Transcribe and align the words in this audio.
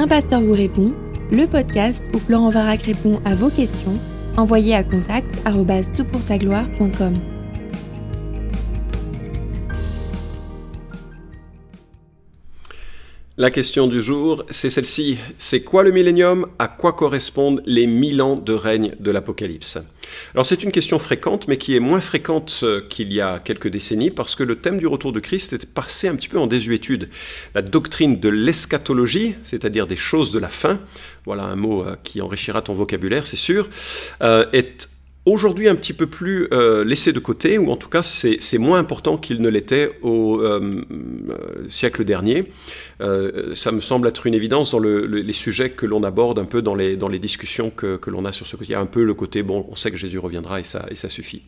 Un 0.00 0.06
pasteur 0.06 0.40
vous 0.40 0.52
répond, 0.52 0.94
le 1.32 1.48
podcast 1.48 2.04
où 2.14 2.20
Florent 2.20 2.50
Varac 2.50 2.82
répond 2.82 3.20
à 3.24 3.34
vos 3.34 3.50
questions, 3.50 3.98
envoyez 4.36 4.72
à 4.72 4.84
contact 4.84 5.26
gloire.com 6.38 7.14
La 13.36 13.50
question 13.50 13.88
du 13.88 14.00
jour, 14.00 14.44
c'est 14.50 14.70
celle-ci. 14.70 15.18
C'est 15.36 15.62
quoi 15.62 15.82
le 15.82 15.90
millénium? 15.90 16.46
À 16.60 16.68
quoi 16.68 16.92
correspondent 16.92 17.60
les 17.66 17.88
mille 17.88 18.22
ans 18.22 18.36
de 18.36 18.52
règne 18.52 18.94
de 19.00 19.10
l'Apocalypse? 19.10 19.78
Alors 20.34 20.46
c'est 20.46 20.62
une 20.62 20.72
question 20.72 20.98
fréquente, 20.98 21.48
mais 21.48 21.56
qui 21.56 21.76
est 21.76 21.80
moins 21.80 22.00
fréquente 22.00 22.60
euh, 22.62 22.82
qu'il 22.88 23.12
y 23.12 23.20
a 23.20 23.38
quelques 23.38 23.68
décennies, 23.68 24.10
parce 24.10 24.34
que 24.34 24.42
le 24.42 24.56
thème 24.56 24.78
du 24.78 24.86
retour 24.86 25.12
de 25.12 25.20
Christ 25.20 25.52
est 25.52 25.66
passé 25.66 26.08
un 26.08 26.16
petit 26.16 26.28
peu 26.28 26.38
en 26.38 26.46
désuétude. 26.46 27.08
La 27.54 27.62
doctrine 27.62 28.20
de 28.20 28.28
l'eschatologie, 28.28 29.34
c'est-à-dire 29.42 29.86
des 29.86 29.96
choses 29.96 30.32
de 30.32 30.38
la 30.38 30.48
fin, 30.48 30.80
voilà 31.24 31.44
un 31.44 31.56
mot 31.56 31.82
euh, 31.82 31.96
qui 32.04 32.20
enrichira 32.20 32.62
ton 32.62 32.74
vocabulaire, 32.74 33.26
c'est 33.26 33.36
sûr, 33.36 33.68
euh, 34.22 34.46
est 34.52 34.88
aujourd'hui 35.28 35.68
un 35.68 35.74
petit 35.74 35.92
peu 35.92 36.06
plus 36.06 36.48
euh, 36.52 36.84
laissé 36.84 37.12
de 37.12 37.18
côté, 37.18 37.58
ou 37.58 37.70
en 37.70 37.76
tout 37.76 37.88
cas 37.88 38.02
c'est 38.02 38.58
moins 38.58 38.78
important 38.78 39.16
qu'il 39.16 39.40
ne 39.40 39.48
l'était 39.48 39.98
au 40.02 40.40
euh, 40.40 40.84
euh, 40.90 41.66
siècle 41.68 42.04
dernier. 42.04 42.44
ça 43.54 43.72
me 43.72 43.80
semble 43.80 44.08
être 44.08 44.26
une 44.26 44.34
évidence 44.34 44.70
dans 44.70 44.80
les 44.80 45.32
sujets 45.32 45.70
que 45.70 45.86
l'on 45.86 46.02
aborde 46.02 46.38
un 46.38 46.44
peu 46.44 46.62
dans 46.62 46.74
les, 46.74 47.18
discussions 47.18 47.70
que, 47.70 47.98
l'on 48.08 48.24
a 48.24 48.32
sur 48.32 48.46
ce 48.46 48.56
côté. 48.56 48.70
Il 48.70 48.72
y 48.72 48.76
a 48.76 48.80
un 48.80 48.86
peu 48.86 49.02
le 49.04 49.14
côté, 49.14 49.42
bon, 49.42 49.66
on 49.70 49.74
sait 49.74 49.90
que 49.90 49.96
Jésus 49.96 50.18
reviendra 50.18 50.60
et 50.60 50.64
ça 50.64 51.08
suffit. 51.08 51.42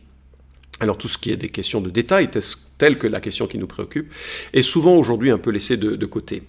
Alors 0.81 0.97
tout 0.97 1.07
ce 1.07 1.19
qui 1.19 1.29
est 1.29 1.37
des 1.37 1.49
questions 1.49 1.79
de 1.79 1.91
détail, 1.91 2.31
telles 2.79 2.97
que 2.97 3.05
la 3.05 3.21
question 3.21 3.45
qui 3.45 3.59
nous 3.59 3.67
préoccupe, 3.67 4.11
est 4.51 4.63
souvent 4.63 4.95
aujourd'hui 4.95 5.29
un 5.29 5.37
peu 5.37 5.51
laissé 5.51 5.77
de, 5.77 6.05
côté. 6.07 6.41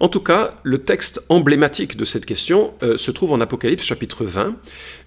En 0.00 0.08
tout 0.08 0.20
cas, 0.20 0.60
le 0.64 0.78
texte 0.82 1.24
emblématique 1.30 1.96
de 1.96 2.04
cette 2.04 2.26
question 2.26 2.74
euh, 2.82 2.98
se 2.98 3.10
trouve 3.10 3.32
en 3.32 3.40
Apocalypse 3.40 3.82
chapitre 3.82 4.26
20, 4.26 4.54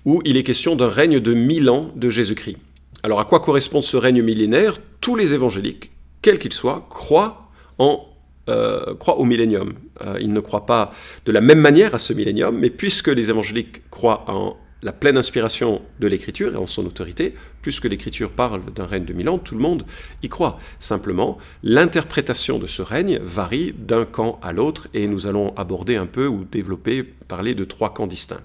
où 0.05 0.21
il 0.25 0.37
est 0.37 0.43
question 0.43 0.75
d'un 0.75 0.89
règne 0.89 1.19
de 1.19 1.33
mille 1.35 1.69
ans 1.69 1.91
de 1.95 2.09
Jésus-Christ. 2.09 2.57
Alors 3.03 3.19
à 3.19 3.25
quoi 3.25 3.41
correspond 3.41 3.83
ce 3.83 3.95
règne 3.95 4.23
millénaire? 4.23 4.79
Tous 5.01 5.15
les 5.15 5.35
évangéliques, 5.35 5.91
quels 6.23 6.39
qu'ils 6.39 6.53
soient, 6.53 6.87
croient 6.89 7.51
en 7.77 8.07
euh, 8.49 8.95
au 9.15 9.23
millénium. 9.23 9.73
Euh, 10.01 10.17
ils 10.19 10.33
ne 10.33 10.39
croient 10.41 10.65
pas 10.65 10.91
de 11.25 11.31
la 11.31 11.39
même 11.39 11.59
manière 11.59 11.95
à 11.95 11.97
ce 11.99 12.11
millénium, 12.11 12.57
mais 12.57 12.69
puisque 12.69 13.07
les 13.07 13.29
évangéliques 13.29 13.89
croient 13.89 14.25
en 14.27 14.57
la 14.83 14.91
pleine 14.91 15.17
inspiration 15.17 15.81
de 15.99 16.07
l'écriture 16.07 16.53
et 16.53 16.57
en 16.57 16.65
son 16.65 16.85
autorité, 16.85 17.33
puisque 17.61 17.85
l'écriture 17.85 18.29
parle 18.29 18.61
d'un 18.73 18.85
règne 18.85 19.05
de 19.05 19.13
mille 19.13 19.29
ans, 19.29 19.39
tout 19.39 19.55
le 19.55 19.61
monde 19.61 19.85
y 20.21 20.29
croit. 20.29 20.59
Simplement, 20.79 21.37
l'interprétation 21.63 22.59
de 22.59 22.67
ce 22.67 22.81
règne 22.81 23.19
varie 23.23 23.73
d'un 23.77 24.05
camp 24.05 24.39
à 24.43 24.51
l'autre 24.51 24.89
et 24.93 25.07
nous 25.07 25.25
allons 25.25 25.55
aborder 25.55 25.95
un 25.95 26.05
peu 26.05 26.27
ou 26.27 26.43
développer, 26.43 27.03
parler 27.03 27.55
de 27.55 27.63
trois 27.63 27.93
camps 27.93 28.07
distincts. 28.07 28.41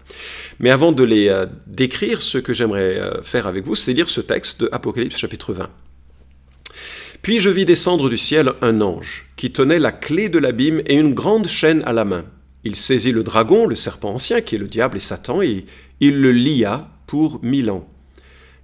Mais 0.60 0.70
avant 0.70 0.92
de 0.92 1.02
les 1.02 1.28
euh, 1.28 1.46
décrire, 1.66 2.22
ce 2.22 2.38
que 2.38 2.54
j'aimerais 2.54 2.96
euh, 2.96 3.22
faire 3.22 3.46
avec 3.46 3.64
vous, 3.64 3.74
c'est 3.74 3.92
lire 3.92 4.08
ce 4.08 4.20
texte 4.20 4.62
de 4.62 4.68
Apocalypse 4.70 5.16
chapitre 5.16 5.52
20. 5.52 5.68
Puis 7.20 7.40
je 7.40 7.50
vis 7.50 7.64
descendre 7.64 8.08
du 8.08 8.16
ciel 8.16 8.52
un 8.62 8.80
ange 8.80 9.26
qui 9.36 9.50
tenait 9.50 9.80
la 9.80 9.90
clé 9.90 10.28
de 10.28 10.38
l'abîme 10.38 10.82
et 10.86 10.94
une 10.94 11.14
grande 11.14 11.48
chaîne 11.48 11.82
à 11.84 11.92
la 11.92 12.04
main. 12.04 12.24
Il 12.64 12.76
saisit 12.76 13.12
le 13.12 13.22
dragon, 13.22 13.66
le 13.66 13.76
serpent 13.76 14.10
ancien, 14.10 14.40
qui 14.40 14.56
est 14.56 14.58
le 14.58 14.66
diable 14.66 14.96
et 14.96 15.00
Satan, 15.00 15.42
et 15.42 15.64
il 16.00 16.20
le 16.20 16.32
lia 16.32 16.88
pour 17.06 17.42
mille 17.42 17.70
ans. 17.70 17.88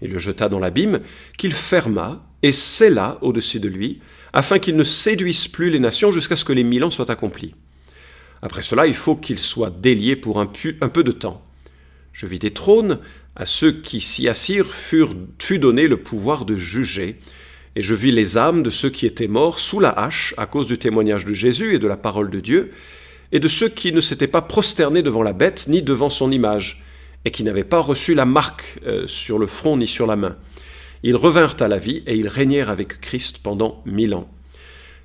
Il 0.02 0.10
le 0.12 0.18
jeta 0.18 0.48
dans 0.48 0.58
l'abîme, 0.58 1.00
qu'il 1.38 1.52
ferma 1.52 2.26
et 2.42 2.52
scella 2.52 3.18
au-dessus 3.22 3.60
de 3.60 3.68
lui, 3.68 4.00
afin 4.32 4.58
qu'il 4.58 4.76
ne 4.76 4.84
séduise 4.84 5.48
plus 5.48 5.70
les 5.70 5.78
nations 5.78 6.10
jusqu'à 6.10 6.36
ce 6.36 6.44
que 6.44 6.52
les 6.52 6.64
mille 6.64 6.84
ans 6.84 6.90
soient 6.90 7.10
accomplis. 7.10 7.54
Après 8.42 8.62
cela, 8.62 8.86
il 8.86 8.94
faut 8.94 9.16
qu'il 9.16 9.38
soit 9.38 9.70
délié 9.70 10.16
pour 10.16 10.38
un, 10.38 10.46
peu 10.46 11.02
de 11.02 11.12
temps. 11.12 11.42
Je 12.12 12.26
vis 12.26 12.38
des 12.38 12.52
trônes, 12.52 12.98
à 13.36 13.46
ceux 13.46 13.72
qui 13.72 14.00
s'y 14.00 14.28
assirent 14.28 14.72
fut 14.74 15.58
donné 15.58 15.88
le 15.88 15.96
pouvoir 15.96 16.44
de 16.44 16.54
juger, 16.54 17.18
et 17.74 17.82
je 17.82 17.94
vis 17.94 18.12
les 18.12 18.36
âmes 18.36 18.62
de 18.62 18.70
ceux 18.70 18.90
qui 18.90 19.06
étaient 19.06 19.26
morts 19.28 19.58
sous 19.58 19.80
la 19.80 19.88
hache 19.88 20.34
à 20.36 20.46
cause 20.46 20.66
du 20.66 20.78
témoignage 20.78 21.24
de 21.24 21.34
Jésus 21.34 21.74
et 21.74 21.78
de 21.78 21.88
la 21.88 21.96
parole 21.96 22.30
de 22.30 22.40
Dieu, 22.40 22.72
et 23.32 23.40
de 23.40 23.48
ceux 23.48 23.68
qui 23.68 23.92
ne 23.92 24.00
s'étaient 24.00 24.28
pas 24.28 24.42
prosternés 24.42 25.02
devant 25.02 25.22
la 25.22 25.32
bête 25.32 25.66
ni 25.66 25.82
devant 25.82 26.10
son 26.10 26.30
image, 26.30 26.83
et 27.24 27.30
qui 27.30 27.44
n'avaient 27.44 27.64
pas 27.64 27.80
reçu 27.80 28.14
la 28.14 28.24
marque 28.24 28.80
euh, 28.86 29.06
sur 29.06 29.38
le 29.38 29.46
front 29.46 29.76
ni 29.76 29.86
sur 29.86 30.06
la 30.06 30.16
main. 30.16 30.36
Ils 31.02 31.16
revinrent 31.16 31.56
à 31.60 31.68
la 31.68 31.78
vie 31.78 32.02
et 32.06 32.16
ils 32.16 32.28
régnèrent 32.28 32.70
avec 32.70 33.00
Christ 33.00 33.38
pendant 33.42 33.82
mille 33.84 34.14
ans. 34.14 34.26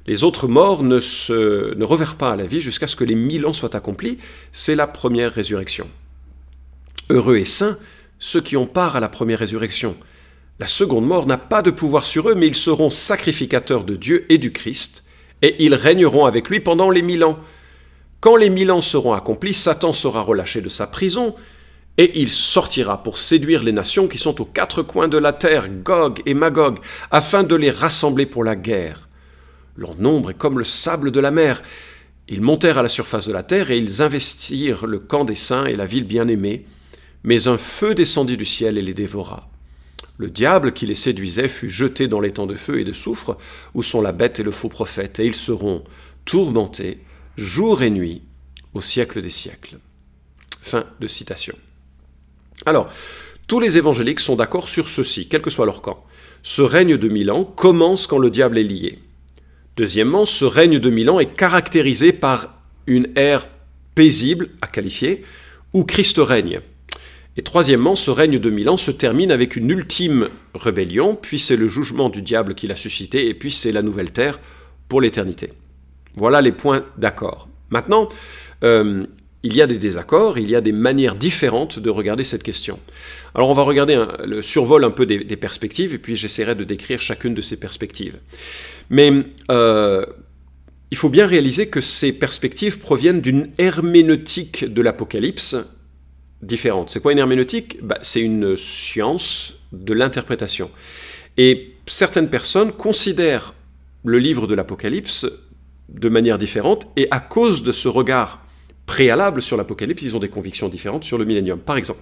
Les 0.07 0.24
autres 0.24 0.47
morts 0.47 0.81
ne, 0.81 1.00
ne 1.75 1.84
revinrent 1.84 2.16
pas 2.16 2.31
à 2.31 2.35
la 2.35 2.46
vie 2.46 2.62
jusqu'à 2.62 2.88
ce 2.88 2.96
que 2.96 3.03
les 3.03 3.16
mille 3.16 3.46
ans 3.46 3.53
soient 3.53 3.75
accomplis. 3.75 4.18
C'est 4.52 4.75
la 4.75 4.88
première 4.88 5.34
résurrection. 5.34 5.88
Heureux 7.09 7.38
et 7.38 7.46
saints 7.46 7.78
ceux 8.19 8.41
qui 8.41 8.57
ont 8.57 8.68
part 8.68 8.96
à 8.96 9.00
la 9.00 9.09
première 9.09 9.40
résurrection. 9.40 9.96
La 10.59 10.68
seconde 10.68 11.06
mort 11.06 11.25
n'a 11.25 11.38
pas 11.38 11.62
de 11.62 11.72
pouvoir 11.72 12.06
sur 12.06 12.30
eux, 12.30 12.36
mais 12.36 12.47
ils 12.47 12.56
seront 12.56 12.90
sacrificateurs 12.90 13.86
de 13.86 13.96
Dieu 13.96 14.25
et 14.30 14.38
du 14.38 14.51
Christ, 14.51 15.06
et 15.41 15.63
ils 15.63 15.74
régneront 15.74 16.25
avec 16.25 16.50
lui 16.50 16.59
pendant 16.59 16.90
les 16.90 17.01
mille 17.01 17.24
ans. 17.24 17.40
Quand 18.19 18.36
les 18.36 18.50
mille 18.50 18.72
ans 18.72 18.81
seront 18.81 19.13
accomplis, 19.13 19.53
Satan 19.53 19.94
sera 19.94 20.22
relâché 20.22 20.59
de 20.59 20.68
sa 20.68 20.86
prison, 20.86 21.34
et 22.00 22.18
il 22.18 22.30
sortira 22.30 23.04
pour 23.04 23.18
séduire 23.18 23.62
les 23.62 23.74
nations 23.74 24.08
qui 24.08 24.18
sont 24.18 24.40
aux 24.40 24.46
quatre 24.46 24.82
coins 24.84 25.10
de 25.10 25.18
la 25.18 25.34
terre, 25.34 25.68
Gog 25.68 26.22
et 26.26 26.34
Magog, 26.34 26.80
afin 27.12 27.44
de 27.44 27.56
les 27.56 27.72
rassembler 27.72 28.26
pour 28.26 28.46
la 28.46 28.56
guerre. 28.56 29.10
Leur 29.76 29.96
nombre 29.98 30.32
est 30.32 30.38
comme 30.38 30.58
le 30.58 30.64
sable 30.64 31.12
de 31.12 31.20
la 31.20 31.30
mer. 31.30 31.62
Ils 32.30 32.42
montèrent 32.42 32.78
à 32.78 32.84
la 32.84 32.90
surface 32.90 33.28
de 33.28 33.34
la 33.34 33.44
terre 33.44 33.70
et 33.70 33.78
ils 33.78 34.02
investirent 34.02 34.88
le 34.88 35.00
camp 35.00 35.26
des 35.26 35.36
saints 35.36 35.66
et 35.66 35.76
la 35.76 35.86
ville 35.86 36.06
bien-aimée, 36.06 36.66
mais 37.24 37.50
un 37.50 37.58
feu 37.58 37.94
descendit 37.96 38.38
du 38.38 38.46
ciel 38.46 38.78
et 38.78 38.81
les 38.81 38.94
dévora. 38.94 39.50
Le 40.18 40.30
diable 40.30 40.72
qui 40.72 40.86
les 40.86 40.96
séduisait 40.96 41.50
fut 41.50 41.70
jeté 41.70 42.08
dans 42.08 42.22
les 42.22 42.31
temps 42.31 42.48
de 42.48 42.56
feu 42.56 42.80
et 42.80 42.86
de 42.86 42.94
soufre, 42.94 43.38
où 43.74 43.84
sont 43.84 44.02
la 44.02 44.14
bête 44.14 44.40
et 44.40 44.44
le 44.44 44.52
faux 44.52 44.70
prophète, 44.70 45.20
et 45.20 45.26
ils 45.26 45.36
seront 45.36 45.84
tourmentés 46.24 47.00
jour 47.36 47.84
et 47.84 47.90
nuit 47.90 48.22
au 48.74 48.80
siècle 48.80 49.22
des 49.22 49.30
siècles. 49.30 49.80
Fin 50.62 50.86
de 51.02 51.08
citation. 51.08 51.56
Alors, 52.66 52.92
tous 53.47 53.59
les 53.59 53.78
évangéliques 53.78 54.20
sont 54.20 54.36
d'accord 54.36 54.70
sur 54.70 54.90
ceci, 54.90 55.28
quel 55.28 55.42
que 55.42 55.50
soit 55.50 55.66
leur 55.66 55.81
camp. 55.81 56.03
Ce 56.44 56.62
règne 56.62 56.97
de 56.97 57.08
mille 57.08 57.31
ans 57.31 57.44
commence 57.44 58.08
quand 58.08 58.20
le 58.20 58.30
diable 58.30 58.58
est 58.58 58.64
lié. 58.64 59.00
Deuxièmement, 59.75 60.25
ce 60.25 60.46
règne 60.46 60.80
de 60.80 60.90
mille 60.90 61.09
ans 61.09 61.19
est 61.19 61.34
caractérisé 61.34 62.14
par 62.14 62.62
une 62.86 63.08
ère 63.16 63.48
paisible 63.96 64.50
à 64.62 64.68
qualifier, 64.68 65.24
où 65.74 65.84
Christ 65.84 66.18
règne. 66.19 66.62
Et 67.38 67.42
troisièmement, 67.42 67.96
ce 67.96 68.12
règne 68.12 68.40
de 68.40 68.50
mille 68.50 68.69
ans 68.69 68.78
se 68.78 68.92
termine 68.92 69.31
avec 69.31 69.56
une 69.56 69.69
ultime 69.69 70.28
rébellion, 70.53 71.16
puis 71.16 71.40
c'est 71.40 71.56
le 71.56 71.68
jugement 71.68 72.09
du 72.09 72.22
diable 72.22 72.56
qui 72.56 72.68
l'a 72.68 72.75
suscité, 72.75 73.28
et 73.28 73.34
puis 73.34 73.52
c'est 73.52 73.72
la 73.72 73.81
nouvelle 73.81 74.12
terre 74.12 74.40
pour 74.90 75.02
l'éternité. 75.02 75.53
Voilà 76.16 76.42
les 76.42 76.52
points 76.52 76.84
d'accord. 76.98 77.48
Maintenant, 77.69 78.09
euh, 78.64 79.06
il 79.44 79.55
y 79.55 79.61
a 79.61 79.67
des 79.67 79.77
désaccords, 79.77 80.38
il 80.38 80.50
y 80.50 80.55
a 80.55 80.61
des 80.61 80.73
manières 80.73 81.16
différentes 81.16 81.79
de 81.79 81.89
regarder 81.89 82.23
cette 82.23 82.44
question. 82.44 82.79
Alors 83.35 83.50
on 83.50 83.53
va 83.53 83.63
regarder 83.63 84.03
le 84.25 84.41
survol 84.41 84.83
un 84.83 84.91
peu 84.91 85.05
des, 85.05 85.38
perspectives, 85.38 85.94
et 85.94 85.97
puis 85.97 86.16
j'essaierai 86.16 86.55
de 86.55 86.63
décrire 86.63 87.00
chacune 87.00 87.33
de 87.33 87.41
ces 87.41 87.57
perspectives. 87.57 88.17
Mais 88.89 89.11
euh, 89.50 90.05
il 90.91 90.97
faut 90.97 91.09
bien 91.09 91.25
réaliser 91.25 91.69
que 91.69 91.79
ces 91.79 92.11
perspectives 92.11 92.79
proviennent 92.79 93.22
d'une 93.22 93.51
herméneutique 93.57 94.66
de 94.66 94.81
l'Apocalypse 94.81 95.56
différente. 96.41 96.89
C'est 96.89 97.01
quoi 97.01 97.11
une 97.11 97.19
herméneutique? 97.19 97.77
Bah, 97.81 98.00
C'est 98.01 98.21
une 98.21 98.57
science 98.57 99.53
de 99.71 99.94
l'interprétation. 99.94 100.69
Et 101.38 101.75
certaines 101.85 102.29
personnes 102.29 102.71
considèrent 102.71 103.53
le 104.03 104.19
livre 104.19 104.47
de 104.47 104.56
l'Apocalypse 104.56 105.25
de 105.89 106.09
manière 106.09 106.38
différente, 106.38 106.88
et 106.97 107.07
à 107.09 107.19
cause 107.19 107.63
de 107.63 107.71
ce 107.71 107.88
regard 107.88 108.38
préalable 108.89 109.44
sur 109.44 109.56
l'Apocalypse, 109.56 110.01
ils 110.01 110.15
ont 110.15 110.19
des 110.19 110.30
convictions 110.30 110.68
différentes 110.68 111.03
sur 111.03 111.19
le 111.19 111.24
millénium. 111.24 111.59
Par 111.59 111.77
exemple, 111.77 112.00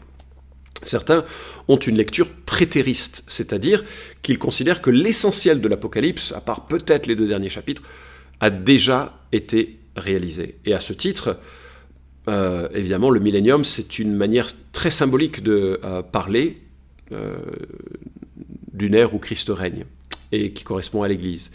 certains 0.84 1.26
ont 1.68 1.76
une 1.76 1.98
lecture 1.98 2.30
prétériste, 2.46 3.26
c'est-à-dire 3.28 3.84
qu'ils 4.22 4.40
considèrent 4.40 4.82
que 4.82 4.90
l'essentiel 4.90 5.60
de 5.60 5.68
l'Apocalypse, 5.68 6.32
à 6.32 6.40
part 6.40 6.66
peut-être 6.66 7.06
les 7.06 7.18
deux 7.18 7.28
derniers 7.28 7.50
chapitres, 7.50 7.82
a 8.40 8.50
déjà 8.50 9.20
été 9.34 9.80
réalisé. 9.98 10.60
Et 10.64 10.74
à 10.74 10.80
ce 10.80 10.94
titre, 10.94 11.38
euh, 12.30 12.70
évidemment, 12.74 13.10
le 13.10 13.20
millénium, 13.20 13.66
c'est 13.66 14.00
une 14.00 14.16
manière 14.16 14.48
très 14.72 14.90
symbolique 14.90 15.44
de 15.44 15.82
euh, 15.84 16.02
parler 16.02 16.56
euh, 17.12 17.36
d'une 18.72 18.96
ère 18.96 19.14
où 19.14 19.20
Christ 19.20 19.52
règne 19.54 19.84
et 20.32 20.54
qui 20.54 20.64
correspond 20.64 21.04
à 21.04 21.10
l'Église. 21.10 21.52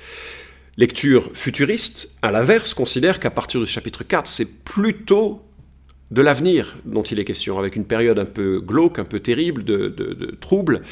Lecture 0.78 1.30
futuriste, 1.34 2.16
à 2.22 2.30
l'inverse, 2.30 2.72
considère 2.72 3.20
qu'à 3.20 3.30
partir 3.30 3.60
du 3.60 3.66
chapitre 3.66 4.04
4, 4.04 4.26
c'est 4.26 4.64
plutôt 4.64 5.42
de 6.12 6.20
l'avenir 6.20 6.76
dont 6.84 7.02
il 7.02 7.18
est 7.18 7.24
question, 7.24 7.58
avec 7.58 7.74
une 7.74 7.86
période 7.86 8.18
un 8.18 8.26
peu 8.26 8.60
glauque, 8.60 8.98
un 8.98 9.04
peu 9.04 9.20
terrible, 9.20 9.64
de, 9.64 9.88
de, 9.88 10.30
trouble, 10.40 10.82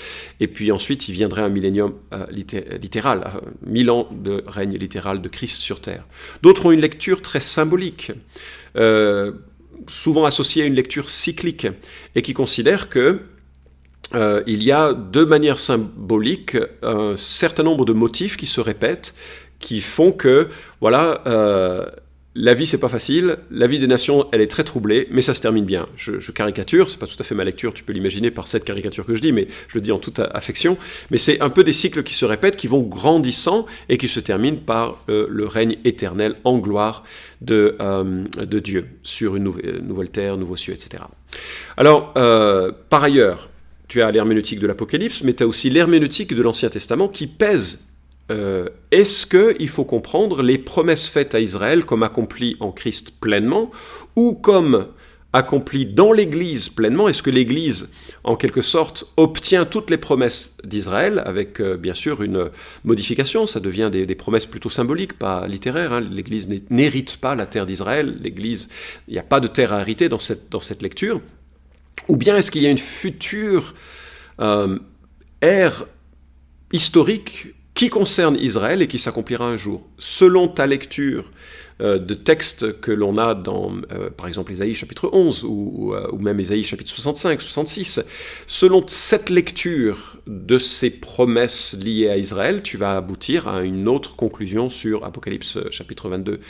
et 0.41 0.49
puis 0.49 0.73
ensuite 0.73 1.09
il 1.09 1.13
viendrait 1.13 1.43
un 1.43 1.51
millénium 1.51 1.95
euh, 2.13 2.25
littéral, 2.31 3.25
euh, 3.27 3.41
mille 3.67 3.91
ans 3.91 4.09
de 4.11 4.43
règne 4.47 4.77
littéral 4.77 5.21
de 5.21 5.29
Christ 5.29 5.61
sur 5.61 5.81
terre. 5.81 6.07
D'autres 6.43 6.67
ont 6.67 6.73
une 6.73 6.81
lecture 6.81 7.21
très 7.21 7.41
symbolique. 7.41 8.13
Euh, 8.77 9.33
souvent 9.89 10.25
associé 10.25 10.63
à 10.63 10.67
une 10.67 10.75
lecture 10.75 11.09
cyclique 11.11 11.67
et 12.15 12.23
qui 12.23 12.35
considère 12.35 12.89
que 12.89 13.21
euh, 14.15 14.43
il 14.47 14.63
y 14.63 14.73
a 14.73 14.93
de 14.93 15.25
manière 15.25 15.61
symbolique 15.61 16.57
un 16.83 17.17
certain 17.17 17.63
nombre 17.63 17.85
de 17.85 17.93
motifs 17.93 18.37
qui 18.37 18.47
se 18.47 18.61
répètent, 18.61 19.15
qui 19.61 19.81
font 19.81 20.11
que, 20.11 20.49
voilà, 20.81 21.23
euh, 21.27 21.87
la 22.35 22.55
vie 22.55 22.67
c'est 22.67 22.79
pas 22.79 22.89
facile, 22.89 23.39
la 23.51 23.67
vie 23.67 23.79
des 23.79 23.87
nations 23.87 24.27
elle 24.33 24.41
est 24.41 24.51
très 24.51 24.65
troublée, 24.65 25.07
mais 25.11 25.23
ça 25.23 25.35
se 25.35 25.41
termine 25.41 25.65
bien. 25.65 25.87
Je, 25.97 26.19
je 26.19 26.33
caricature, 26.33 26.91
c'est 26.91 26.99
pas 26.99 27.07
tout 27.07 27.17
à 27.21 27.23
fait 27.23 27.37
ma 27.37 27.45
lecture, 27.45 27.73
tu 27.73 27.85
peux 27.85 27.93
l'imaginer 27.93 28.33
par 28.33 28.49
cette 28.49 28.65
caricature 28.65 29.07
que 29.07 29.15
je 29.15 29.21
dis, 29.21 29.33
mais 29.33 29.47
je 29.69 29.77
le 29.77 29.81
dis 29.81 29.93
en 29.93 29.99
toute 29.99 30.19
affection. 30.19 30.77
Mais 31.11 31.19
c'est 31.19 31.41
un 31.41 31.51
peu 31.51 31.63
des 31.63 31.73
cycles 31.73 32.03
qui 32.03 32.15
se 32.15 32.25
répètent, 32.25 32.57
qui 32.57 32.67
vont 32.67 32.83
grandissant 32.83 33.67
et 33.89 33.97
qui 33.97 34.09
se 34.09 34.19
terminent 34.19 34.59
par 34.65 35.05
euh, 35.09 35.27
le 35.29 35.47
règne 35.47 35.77
éternel 35.85 36.37
en 36.43 36.59
gloire 36.59 37.05
de, 37.43 37.77
de 38.37 38.59
Dieu 38.59 38.87
sur 39.03 39.37
une 39.37 39.45
nouvelle, 39.45 40.11
terre, 40.11 40.37
nouveau 40.37 40.57
cieux, 40.57 40.75
etc. 40.75 41.05
Alors, 41.79 42.13
par 42.13 43.03
ailleurs, 43.03 43.49
tu 43.91 44.01
as 44.01 44.11
l'herméneutique 44.13 44.61
de 44.61 44.69
l'Apocalypse, 44.69 45.23
mais 45.25 45.35
tu 45.35 45.43
as 45.43 45.47
aussi 45.49 45.69
l'herméneutique 45.69 46.33
de 46.33 46.43
l'Ancien 46.43 46.71
Testament 46.71 47.09
qui 47.09 47.27
pèse. 47.27 47.85
Euh, 48.31 48.69
est-ce 48.93 49.27
qu'il 49.27 49.69
faut 49.69 49.85
comprendre 49.85 50.43
les 50.43 50.59
promesses 50.59 51.09
faites 51.09 51.35
à 51.35 51.41
Israël 51.41 51.85
comme 51.85 52.05
accomplies 52.05 52.57
en 52.61 52.71
Christ 52.71 53.15
pleinement, 53.21 53.73
ou 54.15 54.35
comme 54.35 54.87
accomplies 55.33 55.87
dans 55.87 56.13
l'Église 56.13 56.69
pleinement? 56.69 57.09
Est-ce 57.09 57.25
que 57.25 57.31
l'Église, 57.31 57.91
en 58.23 58.37
quelque 58.37 58.63
sorte, 58.63 59.07
obtient 59.17 59.65
toutes 59.65 59.91
les 59.91 59.99
promesses 59.99 60.57
d'Israël, 60.63 61.21
avec 61.27 61.61
euh, 61.61 61.77
bien 61.77 61.95
sûr 61.95 62.23
une 62.23 62.49
modification? 62.85 63.45
Ça 63.45 63.59
devient 63.59 63.91
des, 63.91 64.15
promesses 64.15 64.47
plutôt 64.47 64.69
symboliques, 64.69 65.19
pas 65.19 65.49
littéraires. 65.49 65.95
Hein. 65.95 66.01
L'Église 66.01 66.49
n'hérite 66.71 67.17
pas 67.17 67.35
la 67.35 67.47
terre 67.47 67.67
d'Israël. 67.67 68.19
L'Église, 68.23 68.69
il 69.09 69.15
n'y 69.15 69.19
a 69.19 69.25
pas 69.25 69.41
de 69.41 69.49
terre 69.49 69.73
à 69.73 69.81
hériter 69.81 70.09
dans 70.09 70.21
cette, 70.21 70.49
dans 70.49 70.61
cette 70.61 70.81
lecture. 70.81 71.21
Ou 72.09 72.17
bien 72.17 72.37
est-ce 72.37 72.51
qu'il 72.51 72.63
y 72.63 72.67
a 72.67 72.71
une 72.71 72.79
future 72.79 73.75
euh, 74.41 74.79
ère 75.41 75.87
historique 76.73 77.55
qui 77.75 77.89
concerne 77.89 78.37
Israël 78.37 78.83
et 78.83 78.89
qui 78.89 78.99
s'accomplira 78.99 79.47
un 79.47 79.57
jour? 79.57 79.87
Selon 79.99 80.49
ta 80.49 80.67
lecture 80.67 81.31
euh, 81.81 81.99
de 81.99 82.15
textes 82.15 82.81
que 82.81 82.93
l'on 82.93 83.17
a 83.17 83.35
dans, 83.35 83.73
euh, 83.93 84.11
par 84.11 84.27
exemple, 84.27 84.53
Ésaïe 84.53 84.75
chapitre 84.75 85.11
11 85.13 85.45
ou, 85.45 85.95
ou, 86.13 86.19
même 86.19 86.41
Ésaïe 86.41 86.63
chapitre 86.63 86.91
65, 86.91 87.41
66, 87.41 88.01
selon 88.47 88.85
cette 88.87 89.31
lecture 89.31 90.11
de 90.27 90.59
ces 90.59 90.91
promesses 90.91 91.77
liées 91.81 92.09
à 92.09 92.17
Israël, 92.17 92.63
tu 92.63 92.77
vas 92.77 92.97
aboutir 92.97 93.49
à 93.49 93.63
une 93.63 93.89
autre 93.89 94.17
conclusion 94.17 94.69
sur 94.69 95.05
Apocalypse 95.05 95.57
euh, 95.57 95.69
chapitre 95.71 96.09
22. 96.09 96.41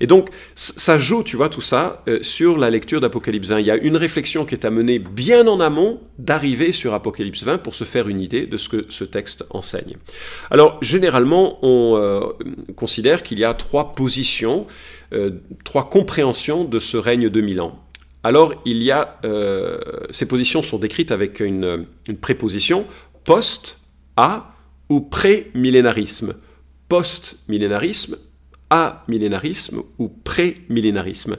Et 0.00 0.06
donc, 0.06 0.28
ça 0.54 0.98
joue, 0.98 1.22
tu 1.22 1.36
vois, 1.36 1.48
tout 1.48 1.60
ça 1.60 2.02
euh, 2.08 2.22
sur 2.22 2.56
la 2.56 2.70
lecture 2.70 3.00
d'Apocalypse 3.00 3.48
20. 3.48 3.60
Il 3.60 3.66
y 3.66 3.70
a 3.70 3.76
une 3.76 3.96
réflexion 3.96 4.44
qui 4.44 4.54
est 4.54 4.64
amenée 4.64 4.98
bien 4.98 5.46
en 5.46 5.60
amont 5.60 6.00
d'arriver 6.18 6.72
sur 6.72 6.94
Apocalypse 6.94 7.42
20 7.42 7.58
pour 7.58 7.74
se 7.74 7.84
faire 7.84 8.08
une 8.08 8.20
idée 8.20 8.46
de 8.46 8.56
ce 8.56 8.68
que 8.68 8.86
ce 8.88 9.04
texte 9.04 9.44
enseigne. 9.50 9.96
Alors, 10.50 10.78
généralement, 10.82 11.58
on 11.62 11.96
euh, 11.96 12.20
considère 12.74 13.22
qu'il 13.22 13.38
y 13.38 13.44
a 13.44 13.54
trois 13.54 13.94
positions, 13.94 14.66
trois 15.64 15.88
compréhensions 15.88 16.64
de 16.64 16.78
ce 16.78 16.96
règne 16.96 17.28
de 17.28 17.40
mille 17.40 17.60
ans. 17.60 17.72
Alors, 18.22 18.54
il 18.64 18.82
y 18.82 18.90
a, 18.90 19.18
ces 20.10 20.26
positions 20.26 20.62
sont 20.62 20.78
décrites 20.78 21.12
avec 21.12 21.40
une, 21.40 21.86
une 22.08 22.16
préposition 22.16 22.86
post, 23.24 23.80
à 24.16 24.54
ou 24.88 25.00
pré-millénarisme. 25.00 26.34
Post-millénarisme, 26.88 28.16
à-millénarisme 28.70 29.82
ou 29.98 30.08
pré-millénarisme. 30.08 31.36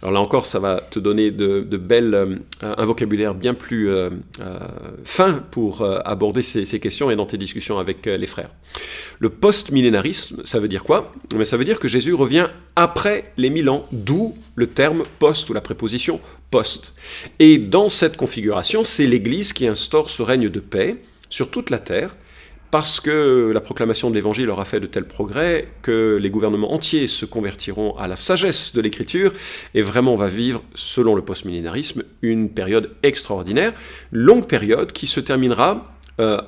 Alors 0.00 0.12
là 0.12 0.20
encore, 0.20 0.46
ça 0.46 0.58
va 0.58 0.80
te 0.80 0.98
donner 0.98 1.30
de, 1.30 1.76
belles, 1.76 2.14
euh, 2.14 2.36
un 2.62 2.84
vocabulaire 2.86 3.34
bien 3.34 3.52
plus 3.52 3.90
euh, 3.90 4.10
euh, 4.40 4.58
fin 5.04 5.44
pour 5.50 5.82
aborder 6.04 6.42
ces, 6.42 6.80
questions 6.80 7.10
et 7.10 7.16
dans 7.16 7.26
tes 7.26 7.36
discussions 7.36 7.78
avec 7.78 8.06
les 8.06 8.26
frères. 8.26 8.50
Le 9.18 9.28
post-millénarisme, 9.28 10.40
ça 10.44 10.58
veut 10.58 10.68
dire 10.68 10.84
quoi? 10.84 11.12
Mais 11.36 11.44
Ça 11.44 11.56
veut 11.56 11.64
dire 11.64 11.78
que 11.78 11.88
Jésus 11.88 12.14
revient 12.14 12.48
après 12.76 13.32
les 13.36 13.50
mille 13.50 13.68
ans, 13.68 13.86
d'où 13.92 14.34
le 14.54 14.66
terme 14.66 15.04
post 15.18 15.50
ou 15.50 15.52
la 15.52 15.60
préposition 15.60 16.20
post. 16.50 16.94
Et 17.38 17.58
dans 17.58 17.90
cette 17.90 18.16
configuration, 18.16 18.84
c'est 18.84 19.06
l'Église 19.06 19.52
qui 19.52 19.66
instaure 19.66 20.08
ce 20.08 20.22
règne 20.22 20.48
de 20.48 20.60
paix 20.60 20.96
sur 21.28 21.50
toute 21.50 21.70
la 21.70 21.78
terre, 21.78 22.16
parce 22.70 23.00
que 23.00 23.50
la 23.52 23.60
proclamation 23.60 24.10
de 24.10 24.14
l'Évangile 24.14 24.48
aura 24.50 24.64
fait 24.64 24.80
de 24.80 24.86
tels 24.86 25.06
progrès 25.06 25.68
que 25.82 26.18
les 26.20 26.30
gouvernements 26.30 26.72
entiers 26.72 27.06
se 27.06 27.26
convertiront 27.26 27.96
à 27.96 28.06
la 28.06 28.16
sagesse 28.16 28.74
de 28.74 28.80
l'Écriture, 28.80 29.32
et 29.74 29.82
vraiment 29.82 30.12
on 30.12 30.16
va 30.16 30.28
vivre, 30.28 30.62
selon 30.74 31.14
le 31.14 31.22
postmillénarisme, 31.22 32.04
une 32.22 32.50
période 32.50 32.90
extraordinaire, 33.02 33.72
longue 34.12 34.46
période 34.46 34.92
qui 34.92 35.06
se 35.06 35.20
terminera 35.20 35.94
euh, 36.20 36.38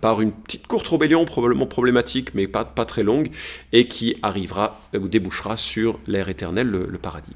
par 0.00 0.20
une 0.20 0.32
petite 0.32 0.66
courte 0.66 0.88
rébellion 0.88 1.24
probablement 1.24 1.66
problématique, 1.66 2.34
mais 2.34 2.46
pas, 2.46 2.64
pas 2.64 2.84
très 2.84 3.02
longue, 3.02 3.30
et 3.72 3.88
qui 3.88 4.16
arrivera 4.22 4.80
ou 4.94 5.08
débouchera 5.08 5.56
sur 5.56 5.98
l'ère 6.06 6.28
éternelle, 6.28 6.68
le 6.68 6.98
paradis 6.98 7.34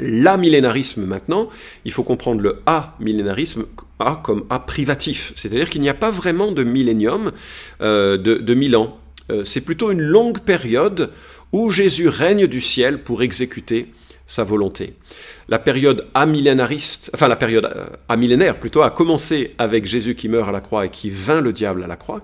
l'amillénarisme 0.00 1.04
maintenant, 1.04 1.48
il 1.84 1.92
faut 1.92 2.02
comprendre 2.02 2.40
le 2.40 2.62
a-millénarisme 2.66 3.66
A 3.98 4.20
comme 4.22 4.44
A 4.50 4.58
privatif, 4.58 5.32
c'est-à-dire 5.36 5.70
qu'il 5.70 5.80
n'y 5.80 5.88
a 5.88 5.94
pas 5.94 6.10
vraiment 6.10 6.52
de 6.52 6.64
millénium 6.64 7.32
euh, 7.80 8.16
de, 8.16 8.54
mille 8.54 8.76
ans. 8.76 8.98
Euh, 9.30 9.44
c'est 9.44 9.60
plutôt 9.60 9.90
une 9.90 10.02
longue 10.02 10.40
période 10.40 11.10
où 11.52 11.70
Jésus 11.70 12.08
règne 12.08 12.46
du 12.46 12.60
ciel 12.60 13.02
pour 13.02 13.22
exécuter 13.22 13.92
sa 14.26 14.42
volonté. 14.42 14.94
La 15.48 15.58
période 15.58 16.06
amillénariste, 16.14 17.10
enfin 17.14 17.28
la 17.28 17.36
période 17.36 17.66
euh, 17.66 17.86
amillénaire 18.08 18.58
plutôt, 18.58 18.82
a 18.82 18.90
commencé 18.90 19.52
avec 19.58 19.86
Jésus 19.86 20.14
qui 20.14 20.28
meurt 20.28 20.48
à 20.48 20.52
la 20.52 20.60
croix 20.60 20.86
et 20.86 20.90
qui 20.90 21.10
vainc 21.10 21.42
le 21.42 21.52
diable 21.52 21.84
à 21.84 21.86
la 21.86 21.96
croix. 21.96 22.22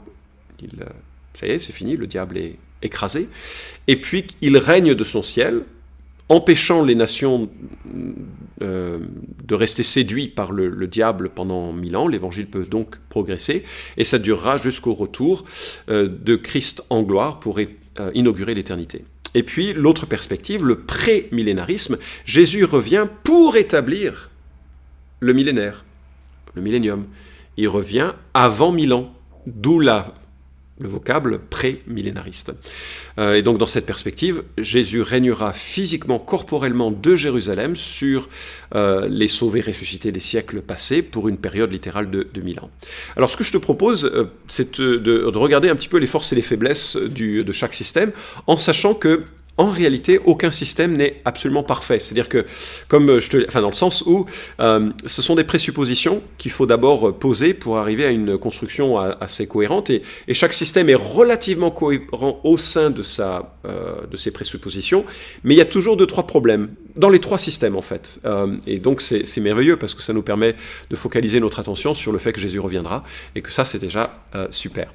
Ça 1.34 1.46
y 1.46 1.50
est, 1.50 1.60
c'est 1.60 1.72
fini, 1.72 1.96
le 1.96 2.06
diable 2.06 2.38
est 2.38 2.56
écrasé. 2.82 3.28
Et 3.86 4.00
puis 4.00 4.26
il 4.40 4.56
règne 4.56 4.94
de 4.94 5.04
son 5.04 5.22
ciel 5.22 5.62
empêchant 6.30 6.82
les 6.84 6.94
nations 6.94 7.50
euh, 8.62 8.98
de 9.44 9.54
rester 9.54 9.82
séduits 9.82 10.28
par 10.28 10.52
le, 10.52 10.86
diable 10.86 11.30
pendant 11.30 11.72
mille 11.72 11.96
ans. 11.96 12.06
L'évangile 12.06 12.46
peut 12.46 12.64
donc 12.64 12.96
progresser 13.08 13.64
et 13.96 14.04
ça 14.04 14.18
durera 14.18 14.56
jusqu'au 14.56 14.94
retour 14.94 15.44
euh, 15.90 16.08
de 16.08 16.36
Christ 16.36 16.84
en 16.88 17.02
gloire 17.02 17.40
pour 17.40 17.58
euh, 17.58 18.10
inaugurer 18.14 18.54
l'éternité. 18.54 19.04
Et 19.34 19.42
puis 19.42 19.72
l'autre 19.72 20.06
perspective, 20.06 20.64
le 20.64 20.80
pré-millénarisme, 20.80 21.98
Jésus 22.24 22.64
revient 22.64 23.06
pour 23.24 23.56
établir 23.56 24.30
le 25.18 25.32
millénaire, 25.32 25.84
le 26.54 26.62
millénium. 26.62 27.06
Il 27.56 27.68
revient 27.68 28.12
avant 28.34 28.72
mille 28.72 28.92
ans, 28.92 29.12
d'où 29.46 29.80
la 29.80 30.14
le 30.80 30.88
vocable 30.88 31.40
pré-millénariste. 31.50 32.52
Euh, 33.18 33.34
et 33.34 33.42
donc 33.42 33.58
dans 33.58 33.66
cette 33.66 33.86
perspective, 33.86 34.42
Jésus 34.58 35.02
régnera 35.02 35.52
physiquement, 35.52 36.18
corporellement 36.18 36.90
de 36.90 37.16
Jérusalem 37.16 37.76
sur 37.76 38.28
euh, 38.74 39.06
les 39.08 39.28
sauvés 39.28 39.60
ressuscités 39.60 40.12
des 40.12 40.20
siècles 40.20 40.62
passés 40.62 41.02
pour 41.02 41.28
une 41.28 41.36
période 41.36 41.72
littérale 41.72 42.10
de, 42.10 42.26
de 42.32 42.40
1000 42.40 42.60
ans. 42.60 42.70
Alors 43.16 43.30
ce 43.30 43.36
que 43.36 43.44
je 43.44 43.52
te 43.52 43.58
propose, 43.58 44.04
euh, 44.04 44.24
c'est 44.48 44.80
de, 44.80 45.24
regarder 45.40 45.68
un 45.68 45.76
petit 45.76 45.88
peu 45.88 45.98
les 45.98 46.06
forces 46.06 46.32
et 46.32 46.36
les 46.36 46.42
faiblesses 46.42 46.96
de 46.96 47.52
chaque 47.52 47.72
système, 47.72 48.12
en 48.46 48.56
sachant 48.56 48.94
que 48.94 49.24
en 49.60 49.68
réalité, 49.68 50.18
aucun 50.24 50.50
système 50.50 50.96
n'est 50.96 51.20
absolument 51.26 51.62
parfait. 51.62 51.98
C'est-à-dire 51.98 52.30
que, 52.30 52.46
comme 52.88 53.20
je 53.20 53.28
te, 53.28 53.46
enfin, 53.46 53.60
dans 53.60 53.68
le 53.68 53.74
sens 53.74 54.02
où 54.06 54.24
euh, 54.58 54.90
ce 55.04 55.20
sont 55.20 55.34
des 55.34 55.44
présuppositions 55.44 56.22
qu'il 56.38 56.50
faut 56.50 56.64
d'abord 56.64 57.18
poser 57.18 57.52
pour 57.52 57.76
arriver 57.76 58.06
à 58.06 58.10
une 58.10 58.38
construction 58.38 58.98
assez 58.98 59.46
cohérente, 59.46 59.90
et, 59.90 60.02
chaque 60.32 60.54
système 60.54 60.88
est 60.88 60.94
relativement 60.94 61.70
cohérent 61.70 62.40
au 62.42 62.56
sein 62.56 62.88
de, 62.88 63.02
sa, 63.02 63.54
euh, 63.66 64.06
de 64.10 64.16
ses 64.16 64.30
présuppositions, 64.30 65.04
mais 65.44 65.52
il 65.52 65.58
y 65.58 65.60
a 65.60 65.66
toujours 65.66 65.98
deux, 65.98 66.06
trois 66.06 66.26
problèmes 66.26 66.70
dans 66.96 67.10
les 67.10 67.20
trois 67.20 67.36
systèmes, 67.36 67.76
en 67.76 67.82
fait. 67.82 68.18
Euh, 68.24 68.56
et 68.66 68.78
donc, 68.78 69.02
c'est 69.02 69.40
merveilleux 69.40 69.76
parce 69.76 69.92
que 69.92 70.00
ça 70.00 70.14
nous 70.14 70.22
permet 70.22 70.56
de 70.88 70.96
focaliser 70.96 71.38
notre 71.38 71.58
attention 71.60 71.92
sur 71.92 72.12
le 72.12 72.18
fait 72.18 72.32
que 72.32 72.40
Jésus 72.40 72.60
reviendra, 72.60 73.04
et 73.34 73.42
que 73.42 73.52
ça, 73.52 73.66
c'est 73.66 73.78
déjà 73.78 74.24
super. 74.50 74.90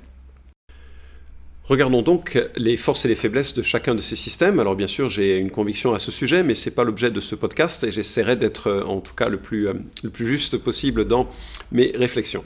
Regardons 1.67 2.03
donc 2.03 2.39
les 2.55 2.77
forces 2.77 3.05
et 3.05 3.07
les 3.07 3.15
faiblesses 3.15 3.55
de 3.55 3.63
chacun 3.63 3.95
de 3.95 4.01
ces 4.01 4.15
systèmes. 4.15 4.59
Alors 4.59 4.75
bien 4.75 4.85
sûr, 4.85 5.09
j'ai 5.09 5.37
une 5.37 5.49
conviction 5.49 5.95
à 5.95 5.99
ce 5.99 6.11
sujet, 6.11 6.43
mais 6.43 6.53
ce 6.53 6.69
n'est 6.69 6.75
pas 6.75 6.83
l'objet 6.83 7.09
de 7.09 7.19
ce 7.19 7.33
podcast 7.33 7.83
et 7.83 7.91
j'essaierai 7.91 8.35
d'être 8.35 8.67
euh, 8.67 8.83
en 8.83 9.01
tout 9.01 9.15
cas 9.15 9.29
le 9.29 9.37
plus, 9.37 9.67
euh, 9.67 9.73
le 10.03 10.11
plus 10.11 10.27
juste 10.27 10.57
possible 10.57 11.05
dans 11.05 11.27
mes 11.71 11.91
réflexions. 11.95 12.43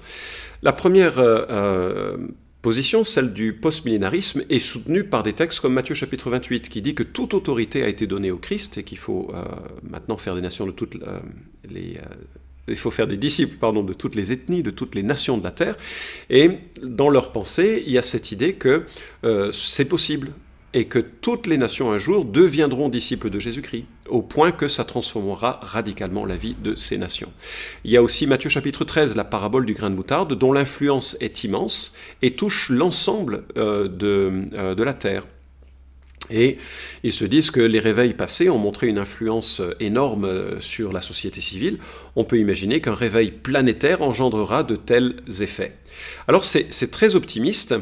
La 0.62 0.72
première 0.72 1.16
euh, 1.18 2.16
position, 2.62 3.04
celle 3.04 3.34
du 3.34 3.52
postmillénarisme, 3.52 4.44
est 4.50 4.60
soutenue 4.60 5.04
par 5.04 5.24
des 5.24 5.34
textes 5.34 5.60
comme 5.60 5.74
Matthieu 5.74 5.96
chapitre 5.96 6.30
28, 6.30 6.70
qui 6.70 6.82
dit 6.82 6.96
que 6.96 7.04
toute 7.04 7.34
autorité 7.34 7.84
a 7.84 7.90
été 7.90 8.08
donnée 8.08 8.32
au 8.32 8.38
Christ 8.38 8.78
et 8.78 8.84
qu'il 8.84 8.98
faut 8.98 9.34
maintenant 9.84 10.18
faire 10.18 10.36
des 10.36 10.42
nations 10.42 10.66
de 10.66 10.72
toutes 10.72 10.98
les 11.70 11.98
il 12.70 12.78
faut 12.78 12.92
faire 12.92 13.08
des 13.08 13.18
disciples 13.18 13.58
pardon, 13.58 13.84
de 13.84 13.94
toutes 13.94 14.16
les 14.16 14.32
ethnies, 14.32 14.64
de 14.64 14.72
toutes 14.72 14.96
les 14.96 15.04
nations 15.04 15.38
de 15.38 15.44
la 15.44 15.52
terre. 15.52 15.76
Et 16.30 16.52
dans 16.82 17.10
leur 17.10 17.32
pensée, 17.32 17.84
il 17.86 17.92
y 17.92 17.98
a 17.98 18.04
cette 18.04 18.32
idée 18.32 18.54
que 18.54 18.86
euh, 19.24 19.52
c'est 19.52 19.86
possible 19.86 20.32
et 20.74 20.86
que 20.86 21.00
toutes 21.00 21.48
les 21.48 21.58
nations 21.58 21.92
un 21.92 21.98
jour 21.98 22.26
deviendront 22.26 22.90
disciples 22.90 23.30
de 23.30 23.40
Jésus-Christ, 23.40 23.86
au 24.08 24.22
point 24.22 24.52
que 24.52 24.68
ça 24.68 24.84
transformera 24.84 25.60
radicalement 25.64 26.26
la 26.26 26.36
vie 26.36 26.56
de 26.62 26.76
ces 26.76 26.98
nations. 26.98 27.32
Il 27.84 27.92
y 27.92 27.98
a 27.98 28.04
aussi 28.04 28.28
Matthieu 28.28 28.50
chapitre 28.50 28.86
13, 28.86 29.16
la 29.16 29.24
parabole 29.24 29.66
du 29.66 29.74
grain 29.74 29.90
de 29.90 29.96
moutarde, 29.96 30.36
dont 30.36 30.54
l'influence 30.54 31.18
est 31.22 31.44
immense 31.44 31.96
et 32.22 32.32
touche 32.36 32.70
l'ensemble 32.70 33.46
euh, 33.58 33.90
euh, 34.04 34.76
de 34.76 34.84
la 34.84 34.94
terre. 34.94 35.26
Et 36.30 36.58
ils 37.04 37.14
se 37.14 37.26
disent 37.26 37.52
que 37.52 37.60
les 37.62 37.80
réveils 37.80 38.14
passés 38.14 38.50
ont 38.50 38.60
montré 38.60 38.88
une 38.88 38.98
influence 38.98 39.62
énorme 39.80 40.60
sur 40.60 40.92
la 40.94 41.02
société 41.02 41.42
civile. 41.42 41.80
On 42.16 42.24
peut 42.24 42.38
imaginer 42.38 42.82
qu'un 42.82 42.94
réveil 42.94 43.32
planétaire 43.32 44.02
engendrera 44.02 44.64
de 44.64 44.76
tels 44.76 45.16
effets. 45.42 45.74
Alors 46.28 46.44
c'est 46.44 46.92
très 46.92 47.16
optimiste, 47.16 47.76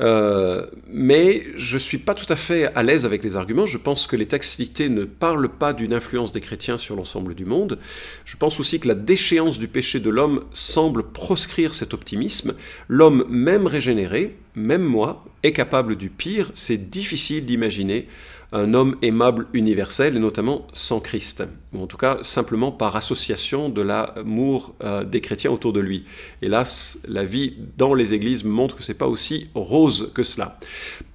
euh, 0.00 0.66
mais 0.88 1.44
je 1.56 1.74
ne 1.74 1.80
suis 1.80 1.98
pas 1.98 2.14
tout 2.14 2.30
à 2.32 2.36
fait 2.36 2.66
à 2.74 2.82
l'aise 2.82 3.04
avec 3.04 3.24
les 3.24 3.36
arguments. 3.36 3.66
Je 3.66 3.78
pense 3.78 4.06
que 4.06 4.16
les 4.16 4.26
textes 4.26 4.56
cités 4.56 4.88
ne 4.88 5.04
parlent 5.04 5.48
pas 5.48 5.72
d'une 5.72 5.92
influence 5.92 6.32
des 6.32 6.40
chrétiens 6.40 6.78
sur 6.78 6.96
l'ensemble 6.96 7.34
du 7.34 7.44
monde. 7.44 7.78
Je 8.24 8.36
pense 8.36 8.60
aussi 8.60 8.80
que 8.80 8.88
la 8.88 8.94
déchéance 8.94 9.58
du 9.58 9.68
péché 9.68 10.00
de 10.00 10.10
l'homme 10.10 10.44
semble 10.52 11.04
proscrire 11.04 11.74
cet 11.74 11.94
optimisme. 11.94 12.54
L'homme, 12.88 13.24
même 13.28 13.66
régénéré, 13.66 14.36
même 14.56 14.82
moi, 14.82 15.24
est 15.42 15.52
capable 15.52 15.96
du 15.96 16.10
pire. 16.10 16.50
C'est 16.54 16.90
difficile 16.90 17.44
d'imaginer 17.44 18.08
un 18.52 18.74
homme 18.74 18.96
aimable 19.02 19.46
universel, 19.52 20.16
et 20.16 20.20
notamment 20.20 20.66
sans 20.72 21.00
Christ, 21.00 21.42
ou 21.72 21.82
en 21.82 21.86
tout 21.86 21.96
cas 21.96 22.18
simplement 22.22 22.70
par 22.70 22.96
association 22.96 23.68
de 23.68 23.82
l'amour 23.82 24.74
euh, 24.82 25.04
des 25.04 25.20
chrétiens 25.20 25.50
autour 25.50 25.72
de 25.72 25.80
lui. 25.80 26.04
Hélas, 26.42 26.98
la 27.06 27.24
vie 27.24 27.54
dans 27.76 27.94
les 27.94 28.14
églises 28.14 28.44
montre 28.44 28.76
que 28.76 28.82
c'est 28.82 28.94
pas 28.94 29.08
aussi 29.08 29.48
rose 29.54 30.12
que 30.14 30.22
cela. 30.22 30.58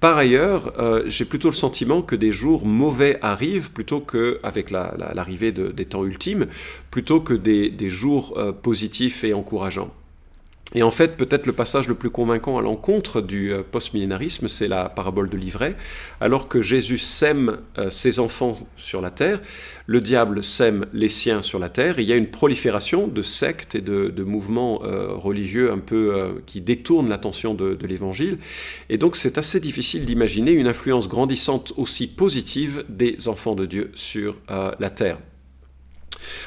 Par 0.00 0.18
ailleurs, 0.18 0.74
euh, 0.78 1.02
j'ai 1.06 1.24
plutôt 1.24 1.48
le 1.48 1.54
sentiment 1.54 2.02
que 2.02 2.16
des 2.16 2.32
jours 2.32 2.66
mauvais 2.66 3.18
arrivent 3.22 3.72
plutôt 3.72 4.00
que, 4.00 4.38
avec 4.42 4.70
l'arrivée 4.70 5.52
des 5.52 5.84
temps 5.86 6.04
ultimes, 6.04 6.46
plutôt 6.90 7.20
que 7.20 7.34
des, 7.34 7.72
jours 7.88 8.34
euh, 8.36 8.52
positifs 8.52 9.24
et 9.24 9.34
encourageants. 9.34 9.90
Et 10.74 10.82
en 10.82 10.90
fait, 10.90 11.16
peut-être 11.16 11.46
le 11.46 11.52
passage 11.52 11.86
le 11.88 11.94
plus 11.94 12.10
convaincant 12.10 12.58
à 12.58 12.62
l'encontre 12.62 13.20
du 13.20 13.52
euh, 13.52 13.62
post-millénarisme, 13.62 14.48
c'est 14.48 14.68
la 14.68 14.88
parabole 14.88 15.28
de 15.28 15.36
l'ivraie. 15.36 15.76
Alors 16.20 16.48
que 16.48 16.62
Jésus 16.62 16.98
sème 16.98 17.58
euh, 17.78 17.90
ses 17.90 18.20
enfants 18.20 18.58
sur 18.76 19.02
la 19.02 19.10
terre, 19.10 19.40
le 19.86 20.00
diable 20.00 20.42
sème 20.42 20.86
les 20.92 21.08
siens 21.08 21.42
sur 21.42 21.58
la 21.58 21.68
terre. 21.68 21.98
il 21.98 22.08
y 22.08 22.12
a 22.12 22.16
une 22.16 22.30
prolifération 22.30 23.06
de 23.06 23.22
sectes 23.22 23.74
et 23.74 23.80
de, 23.80 24.22
mouvements 24.22 24.82
euh, 24.84 25.12
religieux 25.14 25.72
un 25.72 25.78
peu 25.78 26.40
qui 26.46 26.60
détournent 26.60 27.08
l'attention 27.08 27.54
de, 27.54 27.74
de 27.74 27.86
l'évangile. 27.86 28.38
Et 28.88 28.96
donc, 28.96 29.16
c'est 29.16 29.36
assez 29.36 29.60
difficile 29.60 30.06
d'imaginer 30.06 30.52
une 30.52 30.68
influence 30.68 31.08
grandissante 31.08 31.72
aussi 31.76 32.06
positive 32.06 32.84
des 32.88 33.28
enfants 33.28 33.54
de 33.54 33.66
Dieu 33.66 33.90
sur 33.94 34.36
la 34.48 34.90
terre. 34.90 35.18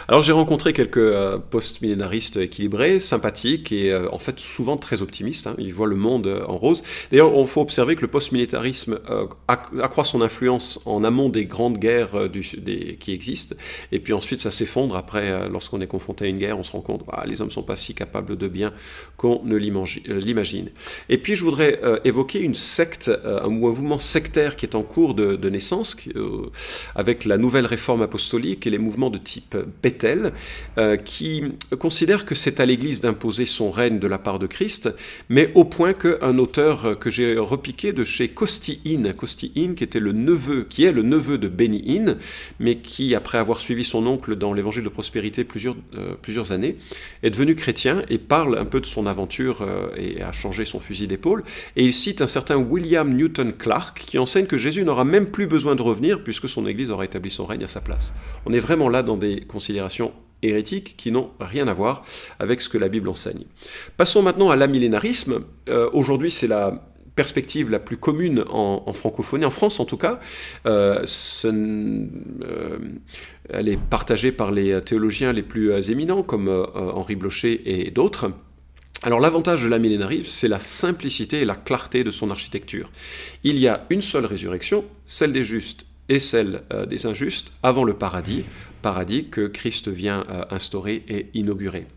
Alors 0.07 0.21
j'ai 0.21 0.31
rencontré 0.31 0.73
quelques 0.73 0.97
euh, 0.97 1.37
post-millénaristes 1.37 2.37
équilibrés, 2.37 2.99
sympathiques 2.99 3.71
et 3.71 3.91
euh, 3.91 4.07
en 4.11 4.19
fait 4.19 4.39
souvent 4.39 4.77
très 4.77 5.01
optimistes. 5.01 5.47
Hein. 5.47 5.55
Ils 5.57 5.73
voient 5.73 5.87
le 5.87 5.95
monde 5.95 6.27
euh, 6.27 6.45
en 6.47 6.57
rose. 6.57 6.83
D'ailleurs, 7.11 7.31
il 7.35 7.47
faut 7.47 7.61
observer 7.61 7.95
que 7.95 8.01
le 8.01 8.07
post-militarisme 8.07 8.99
accroît 9.47 10.05
son 10.05 10.21
influence 10.21 10.81
en 10.85 11.03
amont 11.03 11.29
des 11.29 11.45
grandes 11.45 11.77
guerres 11.77 12.29
qui 12.99 13.11
existent. 13.11 13.55
Et 13.91 13.99
puis 13.99 14.13
ensuite, 14.13 14.41
ça 14.41 14.51
s'effondre. 14.51 14.95
Après, 14.95 15.49
lorsqu'on 15.49 15.81
est 15.81 15.87
confronté 15.87 16.25
à 16.25 16.27
une 16.27 16.37
guerre, 16.37 16.59
on 16.59 16.63
se 16.63 16.71
rend 16.71 16.81
compte 16.81 17.05
que 17.05 17.11
ah, 17.11 17.25
les 17.25 17.41
hommes 17.41 17.47
ne 17.47 17.53
sont 17.53 17.63
pas 17.63 17.75
si 17.75 17.93
capables 17.93 18.37
de 18.37 18.47
bien 18.47 18.73
qu'on 19.17 19.41
ne 19.43 19.55
l'imagine. 19.55 20.69
Et 21.09 21.17
puis 21.17 21.35
je 21.35 21.43
voudrais 21.43 21.79
évoquer 22.03 22.39
une 22.41 22.55
secte, 22.55 23.11
un 23.23 23.49
mouvement 23.49 23.99
sectaire 23.99 24.55
qui 24.55 24.65
est 24.65 24.75
en 24.75 24.83
cours 24.83 25.13
de 25.13 25.49
naissance, 25.49 25.97
avec 26.95 27.25
la 27.25 27.37
nouvelle 27.37 27.65
réforme 27.65 28.01
apostolique 28.01 28.67
et 28.67 28.69
les 28.69 28.77
mouvements 28.77 29.09
de 29.09 29.17
type 29.17 29.55
Bethel, 29.83 30.33
euh, 30.77 30.97
qui 30.97 31.43
considère 31.79 32.25
que 32.25 32.35
c'est 32.35 32.59
à 32.59 32.65
l'Église 32.65 33.01
d'imposer 33.01 33.45
son 33.45 33.71
règne 33.71 33.99
de 33.99 34.07
la 34.07 34.17
part 34.17 34.39
de 34.39 34.47
Christ, 34.47 34.89
mais 35.29 35.51
au 35.55 35.65
point 35.65 35.93
qu'un 35.93 36.37
auteur 36.37 36.97
que 36.99 37.09
j'ai 37.09 37.37
repiqué 37.37 37.93
de 37.93 38.03
chez 38.03 38.29
Costi 38.29 38.81
In, 38.85 39.11
Costi 39.13 39.51
In, 39.57 39.73
qui 39.73 39.83
était 39.83 39.99
le 39.99 40.11
neveu, 40.11 40.65
qui 40.69 40.83
est 40.83 40.91
le 40.91 41.01
neveu 41.01 41.37
de 41.37 41.47
Benny 41.47 41.83
In, 41.87 42.15
mais 42.59 42.77
qui, 42.77 43.15
après 43.15 43.37
avoir 43.37 43.59
suivi 43.59 43.83
son 43.83 44.05
oncle 44.07 44.35
dans 44.35 44.53
l'Évangile 44.53 44.83
de 44.83 44.89
prospérité 44.89 45.43
plusieurs, 45.43 45.75
euh, 45.97 46.15
plusieurs 46.21 46.51
années, 46.51 46.77
est 47.23 47.29
devenu 47.29 47.55
chrétien 47.55 48.03
et 48.09 48.17
parle 48.17 48.57
un 48.57 48.65
peu 48.65 48.79
de 48.79 48.85
son 48.85 49.07
aventure 49.07 49.61
euh, 49.61 49.87
et 49.97 50.21
a 50.21 50.31
changé 50.31 50.65
son 50.65 50.79
fusil 50.79 51.07
d'épaule. 51.07 51.43
Et 51.75 51.83
il 51.83 51.93
cite 51.93 52.21
un 52.21 52.27
certain 52.27 52.57
William 52.57 53.13
Newton 53.13 53.53
Clark 53.53 54.03
qui 54.05 54.17
enseigne 54.17 54.45
que 54.45 54.57
Jésus 54.57 54.83
n'aura 54.83 55.03
même 55.03 55.27
plus 55.27 55.47
besoin 55.47 55.75
de 55.75 55.81
revenir 55.81 56.23
puisque 56.23 56.49
son 56.49 56.67
Église 56.67 56.91
aura 56.91 57.05
établi 57.05 57.29
son 57.29 57.45
règne 57.45 57.63
à 57.63 57.67
sa 57.67 57.81
place. 57.81 58.13
On 58.45 58.53
est 58.53 58.59
vraiment 58.59 58.89
là 58.89 59.03
dans 59.03 59.17
des 59.17 59.41
considérations 59.55 60.11
hérétiques 60.41 60.95
qui 60.97 61.11
n'ont 61.11 61.29
rien 61.39 61.67
à 61.69 61.73
voir 61.73 62.03
avec 62.39 62.59
ce 62.59 62.67
que 62.67 62.77
la 62.77 62.89
Bible 62.89 63.07
enseigne. 63.07 63.45
Passons 63.95 64.21
maintenant 64.21 64.49
à 64.49 64.57
l'amillénarisme. 64.57 65.45
Euh, 65.69 65.89
aujourd'hui, 65.93 66.29
c'est 66.29 66.47
la 66.47 66.83
perspective 67.15 67.71
la 67.71 67.79
plus 67.79 67.95
commune 67.95 68.43
en, 68.49 68.91
francophonie, 68.91 69.45
en 69.45 69.49
France 69.49 69.79
en 69.79 69.85
tout 69.85 69.95
cas. 69.95 70.19
Euh, 70.65 71.05
euh, 71.45 72.77
elle 73.49 73.69
est 73.69 73.79
partagée 73.79 74.33
par 74.33 74.51
les 74.51 74.81
théologiens 74.81 75.31
les 75.31 75.41
plus 75.41 75.89
éminents, 75.89 76.23
comme 76.23 76.49
Henri 76.75 77.15
Blocher 77.15 77.53
et 77.65 77.89
d'autres. 77.89 78.33
Alors 79.01 79.21
l'avantage 79.21 79.63
de 79.63 79.69
l'amillénarisme, 79.69 80.25
c'est 80.27 80.49
la 80.49 80.59
simplicité 80.59 81.39
et 81.39 81.45
la 81.45 81.55
clarté 81.55 82.03
de 82.03 82.11
son 82.11 82.31
architecture. 82.31 82.91
Il 83.45 83.57
y 83.59 83.69
a 83.69 83.85
une 83.89 84.01
seule 84.01 84.25
résurrection, 84.25 84.83
celle 85.05 85.31
des 85.31 85.45
justes 85.45 85.85
et 86.09 86.19
celle 86.19 86.63
des 86.87 87.07
injustes, 87.07 87.51
avant 87.63 87.83
le 87.83 87.95
paradis, 87.95 88.45
paradis 88.85 89.29
que 89.29 89.47
Christ 89.47 89.87
vient 89.87 90.23
euh, 90.29 90.45
instaurer 90.51 91.03
et 91.07 91.31
inaugurer. 91.33 91.87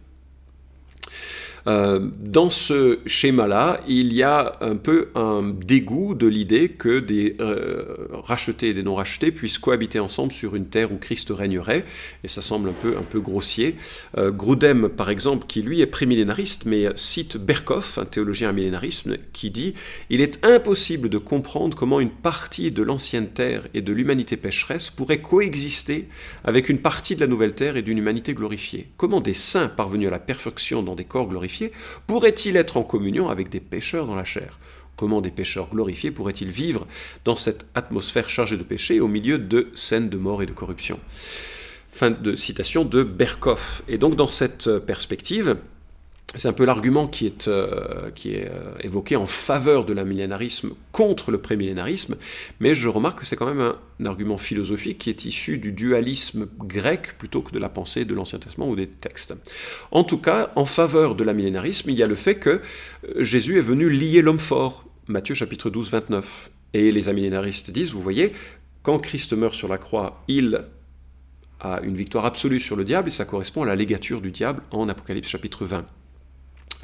Euh, 1.69 2.09
dans 2.19 2.49
ce 2.49 3.01
schéma-là, 3.05 3.81
il 3.87 4.15
y 4.15 4.23
a 4.23 4.57
un 4.63 4.77
peu 4.77 5.09
un 5.15 5.43
dégoût 5.43 6.15
de 6.15 6.27
l'idée 6.27 6.71
que 6.71 6.99
des 6.99 7.37
euh, 7.41 8.09
rachetés 8.13 8.71
et 8.71 8.75
des 8.75 8.83
non-rachetés 8.83 9.33
puissent 9.33 9.59
cohabiter 9.59 10.01
ensemble 10.01 10.33
sur 10.33 10.57
une 10.57 10.67
terre 10.67 10.93
où 10.93 10.97
Christ 10.97 11.31
régnerait, 11.31 11.85
et 12.25 12.29
ça 12.29 12.41
semble 12.41 12.71
un 12.71 12.75
peu, 12.81 12.97
un 12.97 13.03
peu 13.03 13.21
grossier. 13.21 13.77
Euh, 14.17 14.31
Grudem, 14.31 14.89
par 14.89 15.11
exemple, 15.11 15.47
qui 15.47 15.61
lui 15.61 15.83
est 15.83 15.87
prémillénariste, 15.87 16.65
mais 16.65 16.87
cite 16.97 17.37
Berkoff, 17.37 17.99
un 17.99 18.07
théologien 18.07 18.53
millénariste, 18.53 19.11
qui 19.35 19.51
dit 19.51 19.75
«Il 20.11 20.23
est 20.23 20.45
impossible 20.45 21.11
de 21.11 21.19
comprendre 21.19 21.77
comment 21.77 22.01
une 22.01 22.11
partie 22.11 22.71
de 22.71 22.83
l'ancienne 22.83 23.29
terre 23.29 23.69
et 23.75 23.83
de 23.83 23.93
l'humanité 23.93 24.39
pécheresse 24.39 24.89
pourrait 24.89 25.21
coexister 25.21 26.09
avec 26.45 26.71
une 26.71 26.79
partie 26.79 27.15
de 27.15 27.21
la 27.21 27.27
nouvelle 27.27 27.55
terre 27.55 27.77
et 27.77 27.83
d'une 27.83 27.99
humanité 27.99 28.33
glorifiée. 28.33 28.89
Comment 28.97 29.21
des 29.21 29.35
saints 29.35 29.69
parvenus 29.69 30.09
à 30.09 30.11
la 30.11 30.19
perfection 30.19 30.83
dans 30.83 30.95
des 30.95 31.05
corps 31.05 31.29
glorifiés 31.29 31.58
pourrait-il 32.07 32.57
être 32.57 32.77
en 32.77 32.83
communion 32.83 33.29
avec 33.29 33.49
des 33.49 33.61
pécheurs 33.61 34.07
dans 34.07 34.17
la 34.17 34.25
chair? 34.25 34.59
Comment 34.97 35.21
des 35.21 35.31
pécheurs 35.31 35.69
glorifiés 35.71 36.11
pourraient-ils 36.11 36.51
vivre 36.51 36.87
dans 37.25 37.37
cette 37.37 37.67
atmosphère 37.75 38.29
chargée 38.29 38.57
de 38.57 38.65
péché 38.65 39.01
au 39.01 39.09
milieu 39.09 39.39
de 39.39 39.69
scènes 39.75 40.09
de 40.09 40.17
mort 40.17 40.43
et 40.43 40.47
de 40.47 40.53
corruption? 40.53 40.99
Fin 41.93 42.11
de 42.11 42.35
citation 42.35 42.85
de 42.85 43.03
Berkoff. 43.03 43.83
Et 43.89 43.99
donc 43.99 44.17
dans 44.17 44.29
cette 44.29 44.79
perspective, 44.79 45.57
c'est 46.35 46.49
un 46.49 46.53
peu 46.53 46.67
l'argument 46.67 47.09
qui 47.09 47.25
est, 47.27 47.49
euh, 47.49 48.11
euh, 48.27 48.73
évoqué 48.83 49.17
en 49.17 49.27
faveur 49.27 49.87
de 49.87 49.95
l'amillénarisme 49.95 50.75
contre 50.93 51.31
le 51.31 51.41
prémillénarisme, 51.41 52.17
mais 52.61 52.75
je 52.75 52.89
remarque 52.89 53.21
que 53.21 53.27
c'est 53.27 53.37
quand 53.37 53.47
même 53.47 53.61
un, 53.61 53.77
argument 54.05 54.37
philosophique 54.37 54.99
qui 54.99 55.11
est 55.11 55.25
issu 55.25 55.57
du 55.57 55.73
dualisme 55.73 56.49
grec 56.59 57.17
plutôt 57.19 57.41
que 57.41 57.51
de 57.51 57.59
la 57.59 57.71
pensée 57.71 58.05
de 58.05 58.15
l'Ancien 58.15 58.39
Testament 58.39 58.69
ou 58.69 58.77
des 58.77 58.87
textes. 58.87 59.35
En 59.91 60.05
tout 60.05 60.19
cas, 60.19 60.53
en 60.55 60.67
faveur 60.67 61.15
de 61.15 61.25
l'amillénarisme, 61.25 61.89
il 61.91 61.97
y 61.97 62.03
a 62.03 62.07
le 62.07 62.15
fait 62.15 62.37
que 62.37 62.61
euh, 63.09 63.25
Jésus 63.25 63.59
est 63.59 63.63
venu 63.63 63.89
lier 63.89 64.21
l'homme 64.21 64.39
fort, 64.39 64.85
Matthieu 65.09 65.35
chapitre 65.35 65.71
12, 65.71 65.91
29. 65.91 66.51
Et 66.75 66.93
les 66.93 67.09
amillénaristes 67.09 67.71
disent, 67.71 67.93
vous 67.93 68.03
voyez, 68.03 68.35
quand 68.83 68.99
Christ 68.99 69.33
meurt 69.33 69.55
sur 69.55 69.69
la 69.69 69.79
croix, 69.79 70.23
il 70.29 70.67
a 71.61 71.81
une 71.83 71.97
victoire 71.97 72.27
absolue 72.27 72.61
sur 72.61 72.77
le 72.77 72.85
diable, 72.85 73.09
et 73.09 73.11
ça 73.11 73.25
correspond 73.25 73.63
à 73.63 73.67
la 73.67 73.75
légature 73.75 74.21
du 74.21 74.31
diable 74.31 74.63
en 74.71 74.89
Apocalypse 74.91 75.29
chapitre 75.29 75.65
20. 75.65 75.87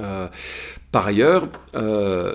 Euh, 0.00 0.28
par 0.92 1.06
ailleurs, 1.06 1.48
euh, 1.74 2.34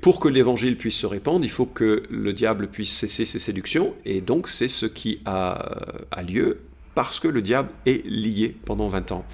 pour 0.00 0.20
que 0.20 0.28
l'évangile 0.28 0.76
puisse 0.76 0.96
se 0.96 1.06
répandre, 1.06 1.44
il 1.44 1.50
faut 1.50 1.66
que 1.66 2.02
le 2.10 2.32
diable 2.32 2.68
puisse 2.68 2.92
cesser 2.92 3.24
ses 3.24 3.38
séductions, 3.38 3.94
et 4.04 4.20
donc 4.20 4.48
c'est 4.48 4.68
ce 4.68 4.86
qui 4.86 5.20
a, 5.24 5.92
lieu 6.26 6.60
parce 6.94 7.18
que 7.18 7.28
le 7.28 7.42
diable 7.42 7.70
est 7.86 8.06
lié 8.06 8.54
pendant 8.64 8.88
20 8.88 9.12
ans. 9.12 9.24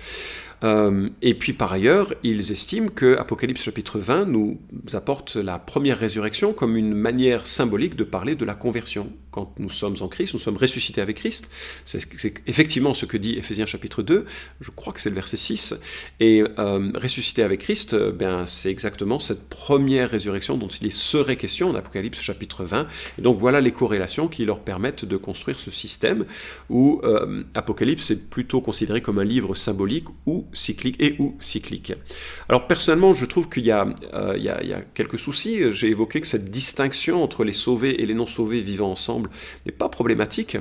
Et 0.63 1.35
puis 1.35 1.53
par 1.53 1.73
ailleurs, 1.73 2.13
ils 2.23 2.53
estiment 2.53 2.89
que 2.89 3.17
Apocalypse 3.17 3.63
chapitre 3.63 3.99
20 3.99 4.27
nous 4.27 4.61
apporte 4.93 5.37
la 5.37 5.59
première 5.59 5.99
résurrection 5.99 6.53
comme 6.53 6.77
une 6.77 6.95
manière 6.95 7.47
symbolique 7.47 7.97
de 7.97 8.05
parler 8.05 8.35
de 8.35 8.45
la 8.45 8.55
conversion. 8.55 9.13
Quand 9.31 9.59
nous 9.61 9.71
sommes 9.71 9.97
en 10.01 10.09
Christ, 10.09 10.33
nous 10.33 10.41
sommes 10.41 10.57
ressuscités 10.57 11.01
avec 11.01 11.19
Christ. 11.19 11.51
C'est 11.85 12.01
effectivement 12.47 12.95
ce 12.95 13.07
que 13.07 13.17
dit 13.17 13.39
Ephésiens 13.39 13.67
chapitre 13.67 14.03
2, 14.03 14.25
je 14.61 14.71
crois 14.73 14.93
que 14.93 15.01
c'est 15.01 15.09
le 15.09 15.15
verset 15.15 15.37
6. 15.37 15.75
Et 16.19 16.43
euh, 16.59 16.91
ressuscité 16.95 17.43
avec 17.43 17.61
Christ, 17.61 17.95
euh, 17.95 18.11
ben, 18.11 18.45
c'est 18.47 18.71
exactement 18.71 19.19
cette 19.19 19.49
première 19.49 20.11
résurrection 20.11 20.57
dont 20.57 20.69
il 20.69 20.93
serait 20.93 21.37
question 21.37 21.71
en 21.71 21.75
Apocalypse 21.77 22.21
chapitre 22.21 22.65
20. 22.65 22.89
Et 23.19 23.23
donc 23.23 23.39
voilà 23.39 23.61
les 23.61 23.71
corrélations 23.71 24.27
qui 24.27 24.45
leur 24.45 24.61
permettent 24.61 25.05
de 25.05 25.17
construire 25.17 25.61
ce 25.61 25.71
système 25.71 26.25
où 26.69 27.01
euh, 27.05 27.45
Apocalypse 27.55 28.11
est 28.11 28.29
plutôt 28.29 28.61
considéré 28.61 29.01
comme 29.01 29.21
un 29.21 29.25
livre 29.25 29.55
symbolique 29.55 30.07
ou 30.27 30.47
cyclique 30.53 30.97
et 31.01 31.17
ou 31.19 31.37
cyclique. 31.39 31.93
Alors 32.49 32.67
personnellement, 32.67 33.13
je 33.15 33.25
trouve 33.25 33.49
qu'il 33.49 33.67
y, 33.67 33.71
euh, 33.71 34.37
y, 34.37 34.49
a 34.49 34.81
quelques 34.95 35.19
soucis. 35.19 35.73
J'ai 35.73 35.89
évoqué 35.89 36.21
que 36.21 36.27
cette 36.27 36.51
distinction 36.51 37.23
entre 37.23 37.45
les 37.45 37.53
sauvés 37.53 38.03
et 38.03 38.07
les 38.07 38.15
non 38.15 38.27
sauvés 38.27 38.61
vivant 38.61 38.91
ensemble 38.91 39.31
n'est 39.67 39.73
pas 39.73 39.89
problématique. 39.89 40.57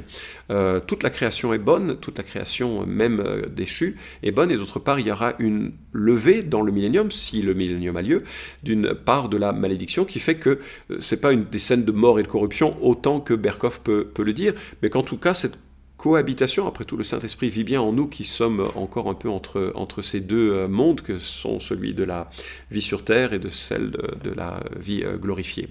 Euh, 0.51 0.79
toute 0.79 1.03
la 1.03 1.10
création 1.10 1.53
est 1.53 1.60
bonne, 1.60 1.98
toute 1.98 2.17
la 2.17 2.24
création 2.24 2.86
même 2.86 3.43
déchue 3.55 3.98
est 4.24 4.31
bonne, 4.31 4.51
et 4.51 4.58
d'autre 4.58 4.79
part, 4.79 5.00
il 5.00 5.08
y 5.08 5.12
aura 5.12 5.34
une 5.39 5.72
levée 5.91 6.43
dans 6.43 6.62
le 6.62 6.72
millénium, 6.72 7.12
si 7.12 7.41
le 7.41 7.53
millénium 7.53 7.96
a 7.98 8.01
lieu, 8.01 8.24
d'une 8.63 8.93
part 8.93 9.29
de 9.29 9.38
la 9.38 9.53
malédiction 9.53 10.05
qui 10.05 10.19
fait 10.19 10.36
que 10.36 10.60
c'est 11.00 11.22
pas 11.22 11.31
une 11.31 11.46
des 11.46 11.60
scènes 11.60 11.86
de 11.86 11.91
mort 11.91 12.19
et 12.19 12.24
de 12.24 12.27
corruption 12.27 12.77
autant 12.81 13.19
que 13.19 13.34
Berkhoff 13.34 13.81
peut, 13.81 14.08
peut 14.13 14.24
le 14.24 14.34
dire, 14.34 14.53
mais 14.81 14.89
qu'en 14.89 15.03
tout 15.03 15.17
cas, 15.17 15.34
cette 15.34 15.58
cohabitation, 16.00 16.65
après 16.65 16.86
tout 16.86 16.96
le 16.96 17.03
Saint-Esprit 17.03 17.50
vit 17.50 17.65
bien 17.65 17.82
en 17.82 17.91
nous 17.91 18.08
qui 18.08 18.24
sommes 18.24 18.65
encore 18.75 19.10
un 19.10 19.13
peu 19.13 19.29
entre, 19.29 19.74
entre 19.75 20.01
ces 20.01 20.22
deux 20.22 20.53
euh, 20.53 20.68
mondes 20.70 21.01
que 21.01 21.20
sont 21.20 21.60
celui 21.60 21.94
de 21.94 22.06
la 22.06 22.29
vie 22.72 22.82
sur 22.82 23.03
terre 23.03 23.34
et 23.34 23.39
de 23.39 23.50
celle 23.50 23.91
de, 23.91 24.32
la 24.32 24.63
vie 24.79 25.03
euh, 25.03 25.18
glorifiée. 25.18 25.68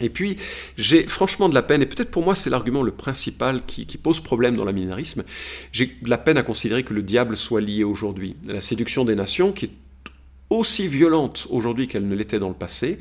Et 0.00 0.10
puis, 0.10 0.36
j'ai 0.76 1.06
franchement 1.06 1.48
de 1.48 1.54
la 1.54 1.62
peine, 1.62 1.80
et 1.80 1.86
peut-être 1.86 2.10
pour 2.10 2.24
moi 2.24 2.34
c'est 2.34 2.50
l'argument 2.50 2.82
le 2.82 2.90
principal 2.90 3.62
qui, 3.64 3.86
pose 3.96 4.18
problème 4.18 4.56
dans 4.56 4.64
l'amillénarisme, 4.64 5.22
j'ai 5.70 5.86
de 5.86 6.10
la 6.10 6.18
peine 6.18 6.36
à 6.36 6.42
considérer 6.42 6.82
que 6.82 6.92
le 6.92 7.02
diable 7.02 7.36
soit 7.36 7.60
lié 7.60 7.84
aujourd'hui. 7.84 8.34
La 8.46 8.60
séduction 8.60 9.04
des 9.04 9.14
nations, 9.14 9.52
qui 9.52 9.66
est 9.66 9.70
aussi 10.50 10.88
violente 10.88 11.46
aujourd'hui 11.50 11.86
qu'elle 11.88 12.06
ne 12.06 12.14
l'était 12.14 12.38
dans 12.38 12.48
le 12.48 12.54
passé 12.54 12.98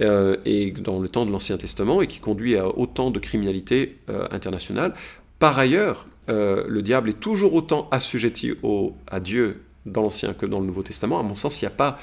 euh, 0.00 0.36
et 0.44 0.72
dans 0.72 1.00
le 1.00 1.08
temps 1.08 1.24
de 1.24 1.30
l'Ancien 1.30 1.56
Testament 1.56 2.02
et 2.02 2.08
qui 2.08 2.18
conduit 2.18 2.56
à 2.56 2.68
autant 2.68 3.10
de 3.10 3.18
criminalité 3.20 3.96
internationale, 4.30 4.94
par 5.44 5.58
ailleurs, 5.58 6.06
euh, 6.30 6.64
le 6.68 6.80
diable 6.80 7.10
est 7.10 7.20
toujours 7.20 7.52
autant 7.52 7.86
assujetti 7.90 8.54
à 9.06 9.20
Dieu 9.20 9.63
dans 9.86 10.02
l'Ancien 10.02 10.32
que 10.32 10.46
dans 10.46 10.60
le 10.60 10.66
Nouveau 10.66 10.82
Testament. 10.82 11.20
À 11.20 11.22
mon 11.22 11.36
sens, 11.36 11.60
il 11.60 11.64
n'y 11.64 11.68
a 11.68 11.70
pas, 11.70 11.98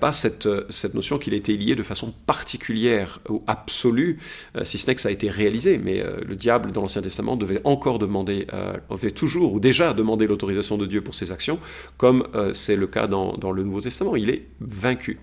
pas 0.00 0.12
cette, 0.12 0.46
notion 0.94 1.18
qu'il 1.18 1.34
a 1.34 1.36
été 1.36 1.56
lié 1.56 1.74
de 1.74 1.82
façon 1.82 2.12
particulière 2.26 3.20
ou 3.28 3.42
absolue, 3.46 4.18
euh, 4.56 4.64
si 4.64 4.78
ce 4.78 4.86
n'est 4.86 4.94
que 4.94 5.00
ça 5.00 5.08
a 5.08 5.12
été 5.12 5.30
réalisé. 5.30 5.78
Mais 5.78 6.00
euh, 6.00 6.20
le 6.26 6.36
diable 6.36 6.72
dans 6.72 6.82
l'Ancien 6.82 7.02
Testament 7.02 7.36
devait 7.36 7.60
encore 7.64 7.98
demander, 7.98 8.46
devait 8.90 9.10
toujours 9.10 9.54
ou 9.54 9.60
déjà 9.60 9.92
demander 9.94 10.26
l'autorisation 10.26 10.76
de 10.78 10.86
Dieu 10.86 11.00
pour 11.00 11.14
ses 11.14 11.32
actions, 11.32 11.58
comme 11.96 12.26
c'est 12.52 12.76
le 12.76 12.86
cas 12.86 13.06
dans, 13.06 13.36
dans, 13.36 13.52
le 13.52 13.62
Nouveau 13.62 13.80
Testament. 13.80 14.16
Il 14.16 14.30
est 14.30 14.46
vaincu. 14.60 15.18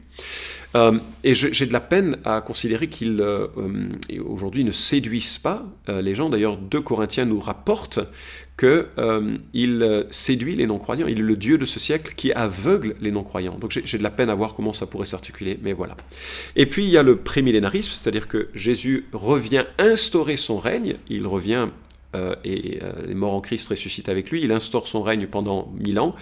Euh, 0.76 1.00
et 1.24 1.34
j'ai 1.34 1.66
de 1.66 1.74
la 1.74 1.80
peine 1.80 2.18
à 2.26 2.42
considérer 2.42 2.88
euh, 3.02 3.48
euh, 3.58 4.24
aujourd'hui 4.24 4.64
ne 4.64 4.72
séduisent 4.72 5.40
pas 5.40 5.66
les 5.88 6.14
gens. 6.14 6.30
D'ailleurs, 6.30 6.58
2 6.58 6.82
Corinthiens 6.82 7.26
nous 7.26 7.40
rapporte 7.40 8.00
qu'il 8.60 10.06
séduit 10.10 10.56
les 10.56 10.68
non-croyants. 10.68 11.08
Il 11.08 11.20
est 11.20 11.24
le 11.24 11.36
Dieu 11.38 11.58
de 11.58 11.66
ce 11.66 11.80
siècle 11.80 12.14
qui 12.16 12.32
aveugle 12.34 12.96
les 13.00 13.12
non-croyants. 13.12 13.58
Donc 13.58 13.72
j'ai 13.72 13.98
de 13.98 14.04
la 14.04 14.10
peine 14.10 14.30
à 14.30 14.36
voir 14.36 14.54
comment 14.54 14.74
ça 14.74 14.86
pourrait 14.86 15.06
s'articuler, 15.06 15.58
mais 15.62 15.74
voilà. 15.74 15.96
Et 16.56 16.66
puis 16.66 16.84
il 16.84 16.90
y 16.90 16.98
a 16.98 17.04
le 17.04 17.16
prémillénarisme, 17.18 17.92
c'est-à-dire 17.92 18.28
que 18.28 18.50
Jésus 18.54 19.06
revient 19.14 19.66
instaurer 19.78 20.38
son 20.38 20.58
règne, 20.60 20.96
il 21.10 21.26
revient 21.26 21.68
euh, 22.16 22.36
et 22.44 22.80
euh, 22.82 22.92
les 23.06 23.14
morts 23.14 23.36
en 23.36 23.42
Christ 23.42 23.68
ressuscitent 23.68 24.10
avec 24.10 24.32
lui. 24.32 24.42
Il 24.42 24.52
instaure 24.52 24.88
son 24.88 25.04
règne 25.04 25.28
pendant 25.28 25.72
mille 25.78 26.00
ans. 26.00 26.16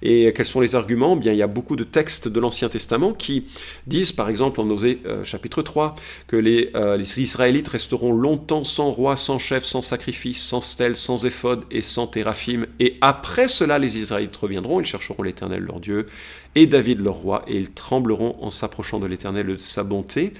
Et 0.00 0.32
quels 0.36 0.46
sont 0.46 0.60
les 0.60 0.76
arguments? 0.76 1.16
Bien, 1.16 1.32
il 1.32 1.38
y 1.38 1.42
a 1.42 1.48
beaucoup 1.48 1.74
de 1.74 1.82
textes 1.82 2.28
de 2.28 2.38
l'Ancien 2.38 2.68
Testament 2.68 3.12
qui 3.12 3.46
disent, 3.88 4.12
par 4.12 4.28
exemple, 4.28 4.60
en 4.60 4.70
Osée 4.70 5.00
euh, 5.04 5.24
chapitre 5.24 5.62
3, 5.62 5.96
que 6.28 6.36
les, 6.36 6.70
Israélites 7.20 7.68
resteront 7.68 8.12
longtemps 8.12 8.64
sans 8.64 8.90
roi, 8.90 9.16
sans 9.16 9.38
chef, 9.38 9.64
sans 9.64 9.82
sacrifice, 9.82 10.40
sans 10.42 10.60
stèle, 10.60 10.94
sans 10.94 11.26
éphode 11.26 11.64
et 11.70 11.82
sans 11.82 12.06
téraphim. 12.06 12.66
Et 12.78 12.96
après 13.00 13.48
cela, 13.48 13.78
les 13.78 13.98
Israélites 13.98 14.36
reviendront, 14.36 14.80
ils 14.80 14.86
chercheront 14.86 15.22
l'Éternel 15.22 15.62
leur 15.62 15.80
Dieu 15.80 16.06
et 16.54 16.66
David 16.66 17.00
leur 17.00 17.14
roi, 17.14 17.44
et 17.46 17.56
ils 17.56 17.70
trembleront 17.70 18.36
en 18.40 18.50
s'approchant 18.50 19.00
de 19.00 19.06
l'Éternel 19.06 19.46
de 19.46 19.56
sa 19.56 19.84
bonté. 19.84 20.34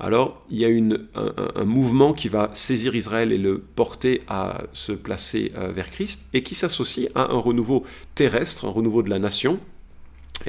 Alors 0.00 0.40
il 0.50 0.58
y 0.58 0.64
a 0.64 0.68
un, 0.68 1.64
mouvement 1.64 2.12
qui 2.12 2.28
va 2.28 2.50
saisir 2.52 2.94
Israël 2.94 3.32
et 3.32 3.38
le 3.38 3.58
porter 3.58 4.22
à 4.28 4.62
se 4.72 4.92
placer 4.92 5.52
euh, 5.56 5.72
vers 5.72 5.90
Christ, 5.90 6.26
et 6.32 6.42
qui 6.42 6.54
s'associe 6.54 7.10
à 7.14 7.32
un 7.32 7.38
renouveau 7.38 7.84
terrestre, 8.14 8.66
un 8.66 8.70
renouveau 8.70 9.02
de 9.02 9.10
la 9.10 9.18
nation, 9.18 9.60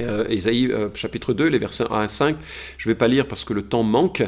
euh, 0.00 0.26
Isaïe 0.28 0.70
euh, 0.70 0.88
chapitre 0.94 1.32
2, 1.32 1.46
les 1.46 1.58
versets 1.58 1.84
1 1.90 2.00
à 2.00 2.08
5, 2.08 2.36
je 2.76 2.88
ne 2.88 2.92
vais 2.92 2.98
pas 2.98 3.08
lire 3.08 3.26
parce 3.26 3.44
que 3.44 3.52
le 3.52 3.62
temps 3.62 3.82
manque, 3.82 4.22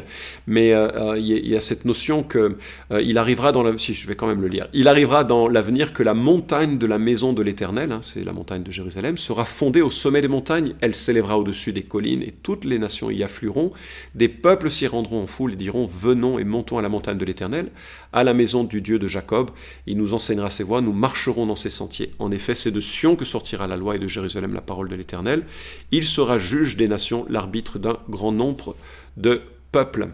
mais 0.47 0.73
euh, 0.73 1.17
il 1.17 1.47
y, 1.47 1.55
a 1.55 1.61
cette 1.61 1.85
notion 1.85 2.23
que 2.23 2.57
il 2.99 3.17
arrivera 3.17 3.51
dans 3.51 3.77
si 3.77 3.93
je 3.93 4.07
vais 4.07 4.15
quand 4.15 4.27
même 4.27 4.41
le 4.41 4.47
lire, 4.47 4.67
il 4.73 4.87
arrivera 4.87 5.23
dans 5.23 5.47
l'avenir 5.47 5.93
que 5.93 6.01
la 6.01 6.13
montagne 6.13 6.77
de 6.77 6.87
la 6.87 6.97
maison 6.97 7.33
de 7.33 7.41
l'Éternel, 7.41 7.91
hein, 7.91 7.99
c'est 8.01 8.23
la 8.23 8.33
montagne 8.33 8.63
de 8.63 8.71
Jérusalem, 8.71 9.17
sera 9.17 9.45
fondée 9.45 9.81
au 9.81 9.89
sommet 9.89 10.21
des 10.21 10.27
montagnes, 10.27 10.73
elle 10.81 10.95
s'élèvera 10.95 11.37
au-dessus 11.37 11.71
des 11.71 11.83
collines 11.83 12.23
et 12.23 12.33
toutes 12.43 12.65
les 12.65 12.79
nations 12.79 13.11
y 13.11 13.23
afflueront, 13.23 13.71
des 14.15 14.29
peuples 14.29 14.71
s'y 14.71 14.87
rendront 14.87 15.21
en 15.21 15.27
foule 15.27 15.53
et 15.53 15.57
diront 15.57 15.85
venons 15.85 16.39
et 16.39 16.43
montons 16.43 16.77
à 16.77 16.81
la 16.81 16.89
montagne 16.89 17.17
de 17.17 17.25
l'Éternel, 17.25 17.69
à 18.11 18.23
la 18.23 18.33
maison 18.33 18.63
du 18.63 18.81
Dieu 18.81 18.97
de 18.97 19.07
Jacob, 19.07 19.51
il 19.85 19.97
nous 19.97 20.13
enseignera 20.13 20.49
ses 20.49 20.63
voies, 20.63 20.81
nous 20.81 20.93
marcherons 20.93 21.45
dans 21.45 21.55
ses 21.55 21.69
sentiers. 21.69 22.11
En 22.17 22.31
effet, 22.31 22.55
c'est 22.55 22.71
de 22.71 22.79
Sion 22.79 23.15
que 23.15 23.25
sortira 23.25 23.67
la 23.67 23.77
loi 23.77 23.95
et 23.95 23.99
de 23.99 24.07
Jérusalem 24.07 24.53
la 24.53 24.61
parole 24.61 24.89
de 24.89 24.95
l'Éternel. 24.95 25.43
Il 25.91 26.03
sera 26.03 26.37
juge 26.37 26.77
des 26.77 26.87
nations, 26.87 27.25
l'arbitre 27.29 27.79
d'un 27.79 27.97
grand 28.09 28.31
nombre 28.31 28.75
de 29.17 29.41
peuples. 29.71 30.09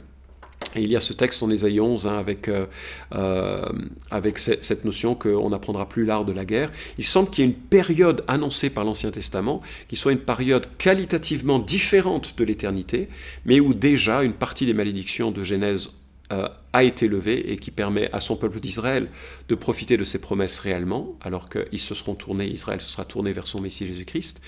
Et 0.75 0.81
il 0.81 0.91
y 0.91 0.95
a 0.95 0.99
ce 0.99 1.13
texte 1.13 1.41
en 1.41 1.49
Ésaïe 1.49 1.79
11 1.79 2.07
hein, 2.07 2.17
avec, 2.17 2.49
euh, 2.49 2.65
euh, 3.13 3.65
avec 4.11 4.39
cette 4.39 4.83
notion 4.83 5.15
qu'on 5.15 5.49
n'apprendra 5.49 5.87
plus 5.87 6.05
l'art 6.05 6.25
de 6.25 6.33
la 6.33 6.43
guerre. 6.43 6.71
Il 6.97 7.05
semble 7.05 7.29
qu'il 7.29 7.45
y 7.45 7.47
ait 7.47 7.51
une 7.51 7.57
période 7.57 8.23
annoncée 8.27 8.69
par 8.69 8.83
l'Ancien 8.83 9.11
Testament 9.11 9.61
qui 9.87 9.95
soit 9.95 10.11
une 10.11 10.19
période 10.19 10.67
qualitativement 10.77 11.59
différente 11.59 12.35
de 12.37 12.43
l'éternité, 12.43 13.07
mais 13.45 13.59
où 13.59 13.73
déjà 13.73 14.23
une 14.23 14.33
partie 14.33 14.65
des 14.65 14.73
malédictions 14.73 15.31
de 15.31 15.43
Genèse 15.43 15.91
a 16.29 16.83
été 16.83 17.07
levé 17.07 17.51
et 17.51 17.57
qui 17.57 17.71
permet 17.71 18.09
à 18.11 18.19
son 18.19 18.35
peuple 18.35 18.59
d'Israël 18.59 19.09
de 19.47 19.55
profiter 19.55 19.95
de 19.95 20.03
ses 20.03 20.19
promesses 20.19 20.59
réellement, 20.59 21.17
alors 21.21 21.49
qu'ils 21.49 21.79
se 21.79 21.93
seront 21.93 22.15
tournés, 22.15 22.47
Israël 22.47 22.81
se 22.81 22.89
sera 22.89 23.05
tourné 23.05 23.31
vers 23.31 23.47
son 23.47 23.61
Messie 23.61 23.85
Jésus-Christ, 23.85 24.41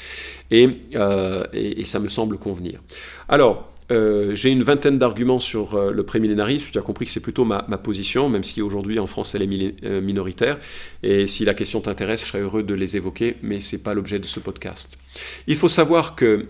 et, 0.52 0.70
euh, 0.96 1.46
et, 1.54 1.82
et, 1.82 1.86
ça 1.86 2.00
me 2.00 2.08
semble 2.08 2.38
convenir. 2.38 2.82
Alors, 3.30 3.72
euh, 3.90 4.36
j'ai 4.36 4.50
une 4.50 4.64
vingtaine 4.64 4.98
d'arguments 4.98 5.40
sur 5.40 5.76
euh, 5.76 5.92
le 5.92 6.04
prémillénarisme. 6.04 6.68
Tu 6.72 6.78
as 6.78 6.82
compris 6.82 7.06
que 7.06 7.12
c'est 7.12 7.22
plutôt 7.22 7.46
ma, 7.46 7.62
position, 7.78 8.30
même 8.30 8.44
si 8.44 8.62
aujourd'hui 8.62 9.00
en 9.00 9.08
France 9.08 9.34
elle 9.36 9.44
est 9.44 9.76
euh, 9.84 10.02
minoritaire. 10.02 10.60
Et 11.04 11.28
si 11.28 11.46
la 11.46 11.54
question 11.54 11.80
t'intéresse, 11.80 12.22
je 12.22 12.26
serais 12.26 12.42
heureux 12.42 12.64
de 12.64 12.74
les 12.74 12.98
évoquer, 12.98 13.38
mais 13.42 13.60
ce 13.60 13.76
n'est 13.76 13.82
pas 13.82 13.94
l'objet 13.94 14.20
de 14.20 14.26
ce 14.26 14.40
podcast. 14.40 14.98
Il 15.48 15.56
faut 15.56 15.70
savoir 15.70 16.16
que 16.16 16.44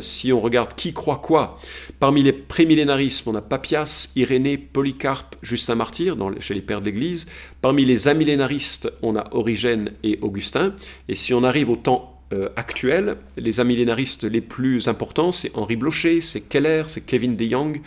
si 0.00 0.32
on 0.32 0.40
regarde 0.40 0.74
qui 0.74 0.94
croit 0.94 1.18
quoi, 1.18 1.58
parmi 2.00 2.22
les 2.22 2.32
prémillénarismes, 2.32 3.30
on 3.30 3.34
a 3.34 3.42
Papias, 3.42 4.10
Irénée, 4.16 4.56
Polycarpe, 4.56 5.36
Justin 5.42 5.74
Martyr 5.74 6.16
chez 6.40 6.54
les 6.54 6.62
pères 6.62 6.80
de 6.80 6.86
l'Église. 6.86 7.26
Parmi 7.60 7.84
les 7.84 8.08
amillénaristes, 8.08 8.90
on 9.02 9.16
a 9.16 9.28
Origène 9.32 9.92
et 10.02 10.18
Augustin. 10.22 10.74
Et 11.08 11.14
si 11.14 11.34
on 11.34 11.44
arrive 11.44 11.68
au 11.68 11.76
temps 11.76 12.15
euh, 12.32 12.48
actuels. 12.56 13.18
Les 13.36 13.60
amillénaristes 13.60 14.24
les 14.24 14.40
plus 14.40 14.88
importants, 14.88 15.30
c'est 15.30 15.52
Henri 15.54 15.76
Blocher, 15.76 16.20
c'est 16.20 16.40
Keller, 16.40 16.82
c'est 16.88 17.06
Kevin 17.06 17.36
DeYoung, 17.36 17.80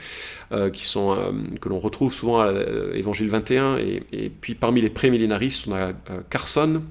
euh, 0.53 0.69
qui 0.69 0.85
sont, 0.85 1.11
euh, 1.11 1.31
que 1.59 1.67
l'on 1.67 1.77
retrouve 1.77 2.13
souvent 2.13 2.39
à 2.39 2.49
l'Évangile 2.93 3.27
21. 3.27 3.79
Et, 3.79 4.31
puis 4.39 4.55
parmi 4.55 4.79
les 4.79 4.89
prémillénaristes, 4.89 5.67
on 5.67 5.73
a 5.73 5.91
Carson, 6.29 6.81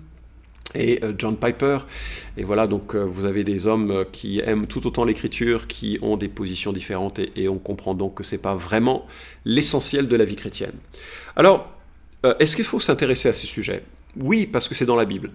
et 0.74 1.00
John 1.16 1.38
Piper. 1.38 1.78
Et 2.36 2.42
voilà, 2.42 2.66
donc 2.66 2.94
vous 2.94 3.24
avez 3.24 3.44
des 3.44 3.66
hommes 3.66 4.04
qui 4.12 4.40
aiment 4.40 4.66
tout 4.66 4.86
autant 4.86 5.06
l'écriture, 5.06 5.66
qui 5.66 5.98
ont 6.02 6.18
des 6.18 6.28
positions 6.28 6.74
différentes, 6.74 7.18
et, 7.18 7.32
et 7.34 7.48
on 7.48 7.56
comprend 7.56 7.94
donc 7.94 8.16
que 8.16 8.24
ce 8.24 8.34
n'est 8.34 8.42
pas 8.42 8.56
vraiment 8.56 9.06
l'essentiel 9.46 10.06
de 10.06 10.16
la 10.16 10.26
vie 10.26 10.36
chrétienne. 10.36 10.74
Alors, 11.34 11.72
est-ce 12.40 12.54
qu'il 12.56 12.66
faut 12.66 12.80
s'intéresser 12.80 13.30
à 13.30 13.32
ces 13.32 13.46
sujets? 13.46 13.82
Oui, 14.20 14.44
parce 14.44 14.68
que 14.68 14.74
c'est 14.74 14.84
dans 14.84 14.96
la 14.96 15.06
Bible. 15.06 15.30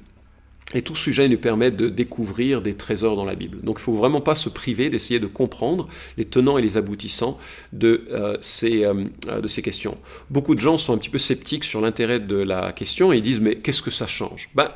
Et 0.73 0.81
tout 0.81 0.95
sujet 0.95 1.27
nous 1.27 1.37
permet 1.37 1.71
de 1.71 1.87
découvrir 1.87 2.61
des 2.61 2.75
trésors 2.75 3.15
dans 3.15 3.25
la 3.25 3.35
Bible. 3.35 3.61
Donc 3.61 3.77
il 3.77 3.81
ne 3.81 3.83
faut 3.83 3.93
vraiment 3.93 4.21
pas 4.21 4.35
se 4.35 4.49
priver 4.49 4.89
d'essayer 4.89 5.19
de 5.19 5.27
comprendre 5.27 5.87
les 6.17 6.25
tenants 6.25 6.57
et 6.57 6.61
les 6.61 6.77
aboutissants 6.77 7.37
de, 7.71 8.05
euh, 8.11 8.37
ces, 8.41 8.83
euh, 8.83 9.05
de 9.41 9.47
ces 9.47 9.61
questions. 9.61 9.97
Beaucoup 10.29 10.55
de 10.55 10.59
gens 10.59 10.77
sont 10.77 10.93
un 10.93 10.97
petit 10.97 11.09
peu 11.09 11.17
sceptiques 11.17 11.63
sur 11.63 11.81
l'intérêt 11.81 12.19
de 12.19 12.35
la 12.35 12.71
question 12.71 13.13
et 13.13 13.17
ils 13.17 13.21
disent 13.21 13.39
mais 13.39 13.55
qu'est-ce 13.55 13.81
que 13.81 13.91
ça 13.91 14.07
change? 14.07 14.49
Ben, 14.55 14.69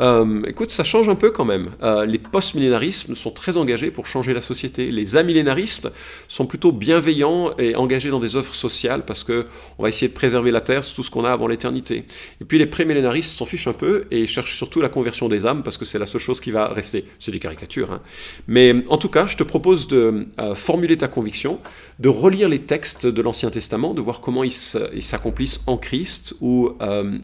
Euh, 0.00 0.42
écoute, 0.46 0.70
ça 0.70 0.84
change 0.84 1.08
un 1.08 1.14
peu 1.14 1.30
quand 1.30 1.44
même. 1.44 1.70
Euh, 1.82 2.06
les 2.06 2.18
post-millénarismes 2.18 3.14
sont 3.14 3.30
très 3.30 3.56
engagés 3.56 3.90
pour 3.90 4.06
changer 4.06 4.32
la 4.32 4.40
société. 4.40 4.90
Les 4.90 5.16
amillénaristes 5.16 5.88
sont 6.28 6.46
plutôt 6.46 6.72
bienveillants 6.72 7.56
et 7.58 7.74
engagés 7.74 8.10
dans 8.10 8.20
des 8.20 8.36
offres 8.36 8.54
sociales 8.54 9.04
parce 9.04 9.24
que 9.24 9.46
on 9.78 9.82
va 9.82 9.88
essayer 9.88 10.08
de 10.08 10.14
préserver 10.14 10.50
la 10.50 10.60
Terre, 10.60 10.84
c'est 10.84 10.94
tout 10.94 11.02
ce 11.02 11.10
qu'on 11.10 11.24
a 11.24 11.32
avant 11.32 11.48
l'éternité. 11.48 12.04
Et 12.40 12.44
puis 12.44 12.58
les 12.58 12.66
pré-millénaristes 12.66 13.36
s'en 13.36 13.44
fichent 13.44 13.66
un 13.66 13.72
peu 13.72 14.04
et 14.10 14.26
cherchent 14.26 14.56
surtout 14.56 14.80
la 14.80 14.88
conversion 14.88 15.28
des 15.28 15.46
âmes 15.46 15.62
parce 15.62 15.76
que 15.76 15.84
c'est 15.84 15.98
la 15.98 16.06
seule 16.06 16.20
chose 16.20 16.40
qui 16.40 16.50
va 16.50 16.68
rester. 16.68 17.04
C'est 17.18 17.32
des 17.32 17.40
caricatures. 17.40 17.92
Hein. 17.92 18.00
Mais 18.46 18.74
en 18.88 18.98
tout 18.98 19.08
cas, 19.08 19.26
je 19.26 19.36
te 19.36 19.42
propose 19.42 19.88
de 19.88 20.26
euh, 20.38 20.54
formuler 20.54 20.96
ta 20.96 21.08
conviction, 21.08 21.58
de 21.98 22.08
relire 22.08 22.48
les 22.48 22.60
textes 22.60 23.06
de 23.06 23.22
l'Ancien 23.22 23.50
Testament, 23.50 23.94
de 23.94 24.00
voir 24.00 24.20
comment 24.20 24.44
ils 24.44 24.52
s'accomplissent 24.52 25.64
en 25.66 25.76
Christ 25.76 26.34
ou 26.40 26.70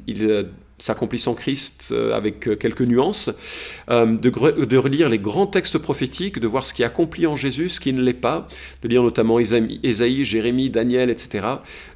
ils 0.07 0.47
s'accomplissent 0.79 1.27
en 1.27 1.35
Christ 1.35 1.91
euh, 1.93 2.15
avec 2.15 2.49
euh, 2.49 2.57
quelques 2.57 2.83
nuances, 2.83 3.31
euh, 3.91 4.07
de, 4.17 4.77
relire 4.77 5.09
les 5.09 5.19
grands 5.19 5.47
textes 5.47 5.79
prophétiques, 5.79 6.39
de 6.39 6.47
voir 6.47 6.67
ce 6.67 6.75
qui 6.75 6.83
est 6.83 6.85
accompli 6.85 7.27
en 7.27 7.37
Jésus, 7.37 7.69
ce 7.69 7.81
qui 7.81 7.93
ne 7.93 8.03
l'est 8.03 8.13
pas, 8.13 8.49
de 8.83 8.89
lire 8.89 9.03
notamment 9.03 9.39
Ésaïe, 9.39 10.25
Jérémie, 10.25 10.71
Daniel, 10.71 11.11
etc., 11.11 11.47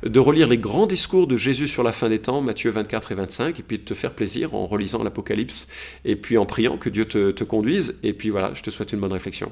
de 0.04 0.20
relire 0.20 0.48
les 0.48 0.58
grands 0.58 0.86
discours 0.86 1.26
de 1.26 1.36
Jésus 1.36 1.68
sur 1.68 1.82
la 1.82 1.92
fin 1.92 2.08
des 2.08 2.20
temps, 2.20 2.40
Matthieu 2.40 2.70
24 2.70 3.12
et 3.12 3.14
25, 3.16 3.58
et 3.58 3.62
puis 3.62 3.78
de 3.78 3.84
te 3.84 3.94
faire 3.94 4.12
plaisir 4.12 4.54
en 4.54 4.66
relisant 4.66 5.02
l'Apocalypse, 5.02 5.68
et 6.04 6.16
puis 6.16 6.38
en 6.38 6.46
priant 6.46 6.76
que 6.76 6.88
Dieu 6.88 7.04
te, 7.04 7.30
te 7.30 7.44
conduise, 7.44 7.98
et 8.02 8.12
puis 8.12 8.30
voilà, 8.30 8.52
je 8.54 8.62
te 8.62 8.70
souhaite 8.70 8.92
une 8.92 9.00
bonne 9.00 9.12
réflexion. 9.12 9.50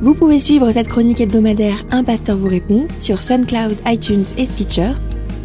Vous 0.00 0.14
pouvez 0.14 0.40
suivre 0.40 0.72
cette 0.72 0.88
chronique 0.88 1.20
hebdomadaire 1.20 1.84
Un 1.92 2.02
pasteur 2.02 2.36
vous 2.36 2.48
répond 2.48 2.88
sur 2.98 3.22
SoundCloud, 3.22 3.76
iTunes 3.86 4.24
et 4.36 4.46
Stitcher 4.46 4.94